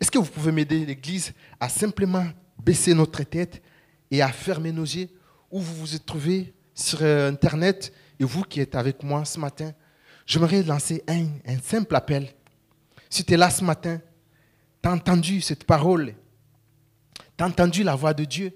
[0.00, 2.26] Est-ce que vous pouvez m'aider, l'Église, à simplement
[2.62, 3.62] baisser notre tête
[4.10, 5.08] et à fermer nos yeux
[5.50, 9.38] où vous vous êtes trouvé sur euh, Internet et vous qui êtes avec moi ce
[9.38, 9.72] matin?
[10.26, 11.26] J'aimerais lancer un,
[11.62, 12.28] simple appel.
[13.10, 14.00] Si tu es là ce matin,
[14.82, 16.14] tu as entendu cette parole,
[17.36, 18.52] tu as entendu la voix de Dieu,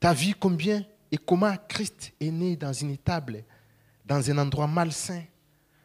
[0.00, 3.44] tu as vu combien et comment Christ est né dans une étable,
[4.04, 5.22] dans un endroit malsain,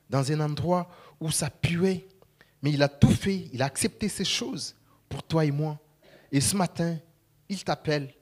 [0.10, 0.90] dans un endroit
[1.20, 2.08] où ça puait.
[2.62, 4.76] Mais il a tout fait, il a accepté ces choses
[5.10, 5.80] pour toi et moi.
[6.32, 6.98] Et ce matin,
[7.50, 8.14] il t'appelle.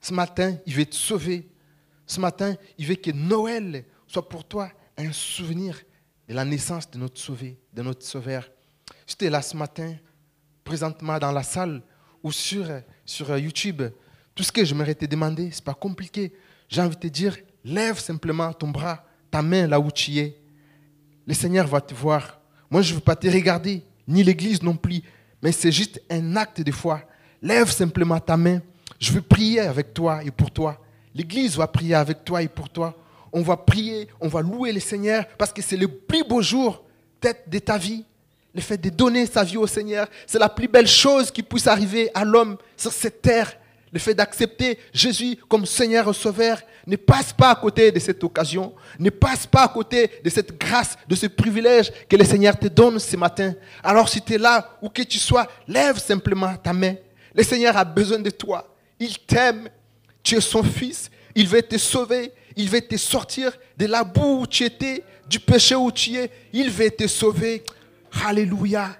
[0.00, 1.48] Ce matin, il veut te sauver.
[2.06, 5.80] Ce matin, il veut que Noël soit pour toi un souvenir
[6.28, 8.48] de la naissance de notre sauvé, de notre sauveur.
[9.20, 9.96] Es là ce matin,
[10.64, 11.82] présentement dans la salle
[12.22, 12.82] ou sur,
[13.36, 13.82] YouTube,
[14.34, 16.32] tout ce que j'aimerais te demander, ce n'est pas compliqué.
[16.68, 20.39] J'ai envie de te dire, lève simplement ton bras, ta main là où tu es.
[21.26, 22.40] Le Seigneur va te voir.
[22.70, 25.02] Moi, je ne veux pas te regarder, ni l'Église non plus,
[25.42, 27.02] mais c'est juste un acte de foi.
[27.42, 28.60] Lève simplement ta main.
[28.98, 30.78] Je veux prier avec toi et pour toi.
[31.14, 32.96] L'Église va prier avec toi et pour toi.
[33.32, 36.84] On va prier, on va louer le Seigneur parce que c'est le plus beau jour
[37.22, 38.04] de ta vie.
[38.54, 41.68] Le fait de donner sa vie au Seigneur, c'est la plus belle chose qui puisse
[41.68, 43.56] arriver à l'homme sur cette terre.
[43.92, 48.22] Le fait d'accepter Jésus comme Seigneur et Sauveur, ne passe pas à côté de cette
[48.22, 52.58] occasion, ne passe pas à côté de cette grâce, de ce privilège que le Seigneur
[52.58, 53.54] te donne ce matin.
[53.82, 56.94] Alors si tu es là, où que tu sois, lève simplement ta main.
[57.34, 58.74] Le Seigneur a besoin de toi.
[58.98, 59.68] Il t'aime.
[60.22, 61.10] Tu es son fils.
[61.34, 62.32] Il veut te sauver.
[62.56, 66.30] Il veut te sortir de la boue où tu étais, du péché où tu es.
[66.52, 67.62] Il veut te sauver.
[68.26, 68.96] Alléluia.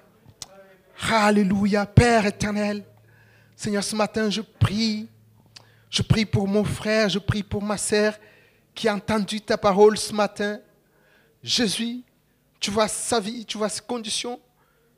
[1.09, 1.85] Alléluia.
[1.85, 2.83] Père éternel.
[3.61, 5.07] Seigneur, ce matin, je prie
[5.87, 8.15] je prie pour mon frère, je prie pour ma sœur
[8.73, 10.59] qui a entendu ta parole ce matin.
[11.43, 12.01] Jésus,
[12.59, 14.39] tu vois sa vie, tu vois ses conditions.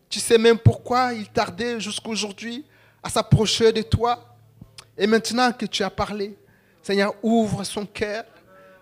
[0.07, 2.63] Tu sais même pourquoi il tardait jusqu'à aujourd'hui
[3.03, 4.33] à s'approcher de toi.
[4.97, 6.37] Et maintenant que tu as parlé,
[6.81, 8.23] Seigneur, ouvre son cœur.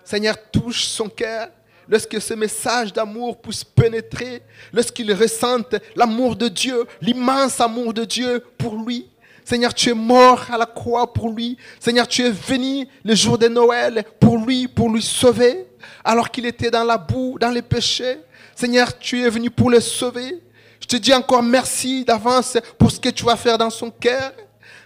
[0.03, 1.49] Seigneur, touche son cœur.
[1.87, 8.45] lorsque ce message d'amour puisse pénétrer, lorsqu'il ressente l'amour de Dieu, l'immense amour de Dieu
[8.59, 9.10] pour lui.
[9.43, 11.57] Seigneur, tu es mort à la croix pour lui.
[11.79, 15.65] Seigneur, tu es venu le jour de Noël pour lui, pour lui sauver,
[16.03, 18.19] alors qu'il était dans la boue, dans les péchés.
[18.55, 20.41] Seigneur, tu es venu pour le sauver.
[20.79, 24.31] Je te dis encore merci d'avance pour ce que tu vas faire dans son cœur.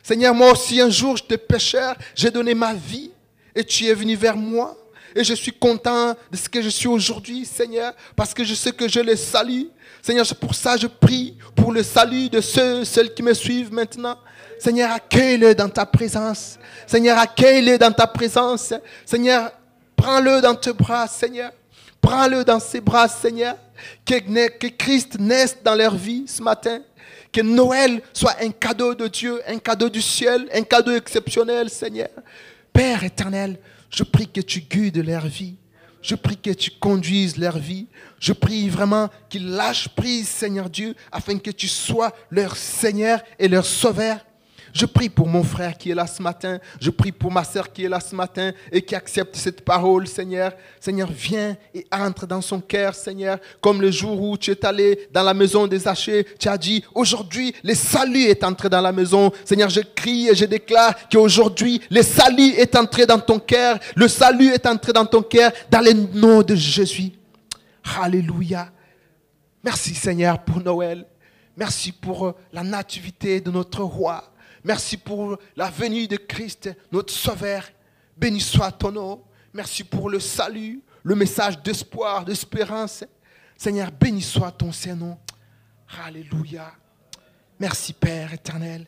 [0.03, 3.11] Seigneur, moi aussi un jour, j'étais pécheur, j'ai donné ma vie
[3.55, 4.77] et tu es venu vers moi.
[5.15, 8.73] Et je suis content de ce que je suis aujourd'hui, Seigneur, parce que je sais
[8.73, 9.63] que je le salue.
[10.01, 13.71] Seigneur, c'est pour ça je prie pour le salut de ceux, celles qui me suivent
[13.71, 14.17] maintenant.
[14.59, 16.57] Seigneur, accueille-le dans ta présence.
[16.87, 18.73] Seigneur, accueille-le dans ta présence.
[19.05, 19.51] Seigneur,
[19.95, 21.51] prends-le dans tes bras, Seigneur.
[22.01, 23.55] Prends-le dans ses bras, Seigneur.
[24.05, 26.81] Que, Christ naisse dans leur vie ce matin.
[27.31, 32.09] Que Noël soit un cadeau de Dieu, un cadeau du ciel, un cadeau exceptionnel, Seigneur.
[32.71, 33.59] Père éternel,
[33.89, 35.55] je prie que tu guides leur vie.
[36.01, 37.87] Je prie que tu conduises leur vie.
[38.19, 43.47] Je prie vraiment qu'ils lâchent prise, Seigneur Dieu, afin que tu sois leur Seigneur et
[43.47, 44.24] leur Sauveur.
[44.75, 46.59] Je prie pour mon frère qui est là ce matin.
[46.81, 50.05] Je prie pour ma soeur qui est là ce matin et qui accepte cette parole,
[50.05, 50.51] Seigneur.
[50.81, 53.37] Seigneur, viens et entre dans son cœur, Seigneur.
[53.61, 56.83] Comme le jour où tu es allé dans la maison des Hachés, tu as dit,
[56.93, 59.31] aujourd'hui, le salut est entré dans la maison.
[59.45, 63.79] Seigneur, je crie et je déclare qu'aujourd'hui, le salut est entré dans ton cœur.
[63.95, 67.13] Le salut est entré dans ton cœur dans le nom de Jésus.
[67.97, 68.67] Alléluia.
[69.63, 71.05] Merci Seigneur pour Noël.
[71.55, 74.34] Merci pour la nativité de notre roi.
[74.65, 77.63] Merci pour la venue de Christ, notre Sauveur.
[78.17, 79.23] Béni soit ton nom.
[79.53, 83.03] Merci pour le salut, le message d'espoir, d'espérance.
[83.55, 85.19] Seigneur, béni soit ton Saint-Nom.
[86.03, 86.73] Alléluia.
[87.59, 88.87] Merci Père éternel.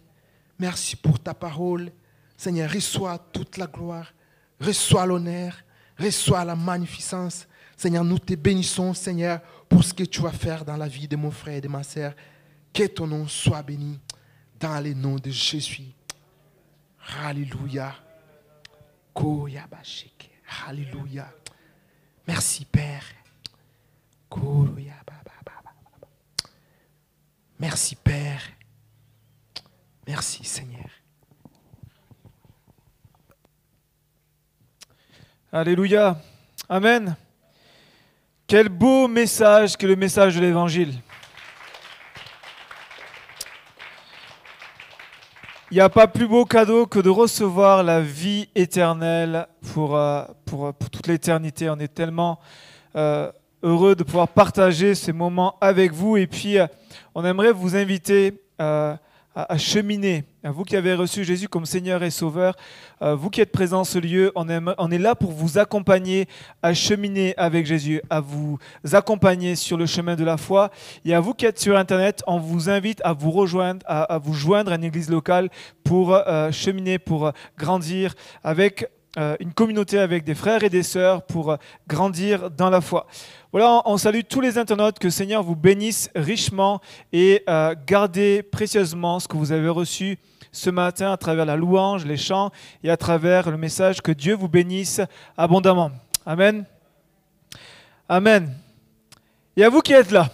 [0.58, 1.92] Merci pour ta parole.
[2.36, 4.12] Seigneur, reçois toute la gloire,
[4.60, 5.54] reçois l'honneur,
[6.00, 7.48] reçois la magnificence.
[7.76, 11.16] Seigneur, nous te bénissons, Seigneur, pour ce que tu vas faire dans la vie de
[11.16, 12.16] mon frère et de ma sœur.
[12.74, 14.00] Que ton nom soit béni
[14.60, 15.94] dans le nom de Jésus.
[17.24, 17.96] Alléluia.
[20.68, 21.34] Alléluia.
[22.28, 23.04] Merci Père.
[27.60, 28.42] Merci Père.
[30.06, 30.90] Merci Seigneur.
[35.52, 36.22] Alléluia.
[36.70, 37.16] Amen.
[38.46, 40.94] Quel beau message que le message de l'Évangile.
[45.70, 50.24] Il n'y a pas plus beau cadeau que de recevoir la vie éternelle pour, euh,
[50.46, 51.70] pour toute l'éternité.
[51.70, 52.40] On est tellement
[52.96, 53.30] euh,
[53.64, 56.16] heureux de pouvoir partager ces moments avec vous.
[56.16, 56.68] Et puis, euh,
[57.16, 58.42] on aimerait vous inviter
[59.38, 60.24] à, cheminer.
[60.44, 62.56] Vous qui avez reçu Jésus comme Seigneur et Sauveur,
[63.04, 66.28] euh, vous qui êtes présents ce lieu, on, est là pour vous accompagner
[66.64, 68.58] à cheminer avec Jésus, à vous
[68.94, 70.72] accompagner sur le chemin de la foi.
[71.06, 74.34] Et à vous qui êtes sur Internet, on vous invite à vous rejoindre, à, vous
[74.34, 75.50] joindre à une église locale
[75.84, 78.97] pour euh, cheminer, pour grandir avec euh,
[79.40, 81.58] une communauté avec des frères et des sœurs pour euh,
[81.88, 83.08] grandir dans la foi.
[83.52, 86.82] Voilà, on, salue tous les internautes, que Seigneur vous bénisse richement
[87.12, 90.20] et euh, gardez précieusement ce que vous avez reçu
[90.52, 92.52] ce matin à travers la louange, les chants
[92.84, 94.02] et à travers le message.
[94.02, 95.02] Que Dieu vous bénisse
[95.36, 95.92] abondamment.
[96.26, 96.66] Amen.
[98.08, 98.54] Amen.
[99.56, 100.30] Et à vous qui êtes là.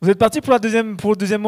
[0.00, 0.54] Vous êtes partis pour,
[0.98, 1.46] pour le deuxième moment?